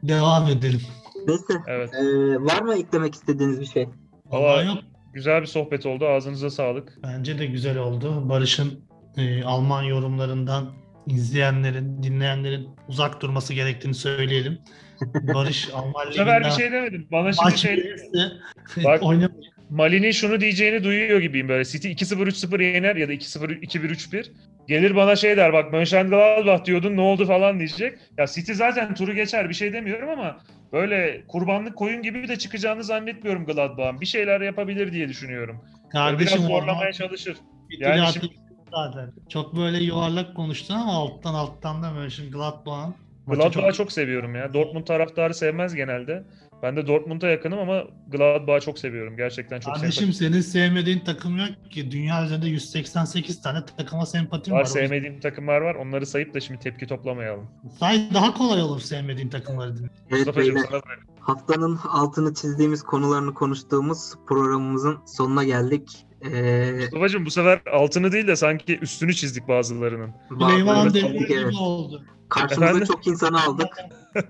Devam 0.02 0.48
edelim. 0.48 0.80
Neyse. 1.26 1.44
evet. 1.66 1.90
ee, 1.94 2.04
var 2.44 2.62
mı 2.62 2.74
eklemek 2.78 3.14
istediğiniz 3.14 3.60
bir 3.60 3.66
şey? 3.66 3.88
Valla- 4.26 4.42
Vallahi 4.42 4.66
yok. 4.66 4.78
Güzel 5.12 5.40
bir 5.40 5.46
sohbet 5.46 5.86
oldu. 5.86 6.06
Ağzınıza 6.06 6.50
sağlık. 6.50 6.98
Bence 7.02 7.38
de 7.38 7.46
güzel 7.46 7.78
oldu. 7.78 8.28
Barış'ın 8.28 8.80
e, 9.16 9.42
Alman 9.42 9.82
yorumlarından 9.82 10.72
izleyenlerin, 11.06 12.02
dinleyenlerin 12.02 12.68
uzak 12.88 13.22
durması 13.22 13.54
gerektiğini 13.54 13.94
söyleyelim. 13.94 14.58
Barış 15.34 15.68
Alman 15.74 16.08
Bu 16.08 16.12
sefer 16.12 16.44
bir 16.44 16.50
şey 16.50 16.72
demedim. 16.72 17.08
Bana 17.12 17.32
şimdi 17.32 17.58
şey 17.58 17.76
verirse 17.76 18.32
Bak-. 18.84 19.30
Mali'nin 19.70 20.10
şunu 20.10 20.40
diyeceğini 20.40 20.84
duyuyor 20.84 21.20
gibiyim 21.20 21.48
böyle. 21.48 21.64
City 21.64 21.88
2-0 21.88 22.14
3-0 22.14 22.62
yener 22.62 22.96
ya 22.96 23.08
da 23.08 23.12
2-0 23.12 23.60
2-1 23.60 23.88
3-1. 23.88 24.26
Gelir 24.68 24.96
bana 24.96 25.16
şey 25.16 25.36
der 25.36 25.52
bak 25.52 25.72
Mönchengladbach 25.72 26.64
diyordun 26.64 26.96
ne 26.96 27.00
oldu 27.00 27.26
falan 27.26 27.58
diyecek. 27.58 27.98
Ya 28.18 28.26
City 28.26 28.52
zaten 28.52 28.94
turu 28.94 29.14
geçer 29.14 29.48
bir 29.48 29.54
şey 29.54 29.72
demiyorum 29.72 30.08
ama 30.08 30.38
böyle 30.72 31.24
kurbanlık 31.28 31.76
koyun 31.76 32.02
gibi 32.02 32.28
de 32.28 32.36
çıkacağını 32.36 32.84
zannetmiyorum 32.84 33.46
Gladbach'ın. 33.46 34.00
Bir 34.00 34.06
şeyler 34.06 34.40
yapabilir 34.40 34.92
diye 34.92 35.08
düşünüyorum. 35.08 35.64
Kardeşim 35.92 36.38
biraz 36.38 36.48
zorlamaya 36.48 36.92
çalışır. 36.92 37.36
Yani 37.78 38.12
şimdi- 38.12 38.34
zaten. 38.74 39.12
Çok 39.28 39.56
böyle 39.56 39.84
yuvarlak 39.84 40.36
konuştun 40.36 40.74
ama 40.74 40.92
alttan 40.92 41.34
alttan 41.34 41.82
da 41.82 41.90
Mönchengladbach'ın 41.90 42.94
Gladbach'ı 43.26 43.50
çok... 43.50 43.74
çok... 43.74 43.92
seviyorum 43.92 44.34
ya. 44.34 44.54
Dortmund 44.54 44.84
taraftarı 44.84 45.34
sevmez 45.34 45.74
genelde. 45.74 46.24
Ben 46.62 46.76
de 46.76 46.86
Dortmund'a 46.86 47.26
yakınım 47.28 47.58
ama 47.58 47.84
Gladbach'ı 48.08 48.64
çok 48.64 48.78
seviyorum. 48.78 49.16
Gerçekten 49.16 49.60
çok 49.60 49.74
Kardeşim 49.74 49.92
sempatik. 50.12 50.18
senin 50.18 50.40
sevmediğin 50.40 51.00
takım 51.04 51.38
yok 51.38 51.48
ki. 51.70 51.90
Dünya 51.90 52.24
üzerinde 52.24 52.46
188 52.46 53.42
tane 53.42 53.58
takıma 53.76 54.06
sempatim 54.06 54.54
var. 54.54 54.60
Var 54.60 54.64
sevmediğim 54.64 55.20
takımlar 55.20 55.60
var. 55.60 55.74
Onları 55.74 56.06
sayıp 56.06 56.34
da 56.34 56.40
şimdi 56.40 56.60
tepki 56.60 56.86
toplamayalım. 56.86 57.46
Say 57.80 58.08
daha 58.14 58.34
kolay 58.34 58.62
olur 58.62 58.80
sevmediğin 58.80 59.28
takımları. 59.28 59.74
Evet 60.10 60.10
Mustafa'cığım 60.10 60.54
beyler. 60.54 60.68
sana 60.70 60.82
bırak. 60.82 60.98
Haftanın 61.20 61.76
altını 61.88 62.34
çizdiğimiz 62.34 62.82
konularını 62.82 63.34
konuştuğumuz 63.34 64.12
programımızın 64.28 64.98
sonuna 65.06 65.44
geldik. 65.44 66.06
Ee, 66.32 66.72
Mustafa'cığım 66.80 67.26
bu 67.26 67.30
sefer 67.30 67.60
altını 67.72 68.12
değil 68.12 68.26
de 68.26 68.36
sanki 68.36 68.78
üstünü 68.78 69.14
çizdik 69.14 69.48
bazılarının. 69.48 70.10
Süleyman 70.28 70.94
Demirel 70.94 71.18
gibi 71.18 71.56
oldu. 71.56 72.04
Karşımıza 72.28 72.64
Efendim? 72.66 72.86
çok 72.86 73.06
insanı 73.06 73.42
aldık. 73.44 73.68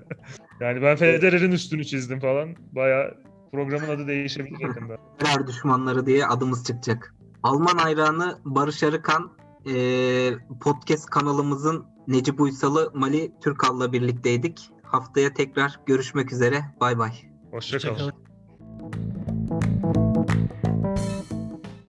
Yani 0.61 0.83
ben 0.83 0.97
Federer'in 0.97 1.53
üstünü 1.53 1.85
çizdim 1.85 2.21
falan. 2.21 2.49
Baya 2.73 3.15
programın 3.53 3.89
adı 3.89 4.07
değişebilir 4.07 4.61
yakında. 4.61 4.97
Federer 5.19 5.47
düşmanları 5.47 6.07
diye 6.07 6.27
adımız 6.27 6.65
çıkacak. 6.65 7.15
Alman 7.43 7.79
hayranı 7.79 8.39
Barış 8.45 8.83
Arıkan 8.83 9.39
ee, 9.67 10.31
podcast 10.61 11.07
kanalımızın 11.07 11.87
Necip 12.09 12.41
Uysal'ı 12.41 12.91
Mali 12.95 13.33
Türkal'la 13.41 13.93
birlikteydik. 13.93 14.71
Haftaya 14.83 15.35
tekrar 15.35 15.81
görüşmek 15.87 16.33
üzere. 16.33 16.65
Bay 16.81 16.99
bay. 16.99 17.13
Hoşçakalın. 17.51 17.95
Hoşçakalın. 17.95 20.08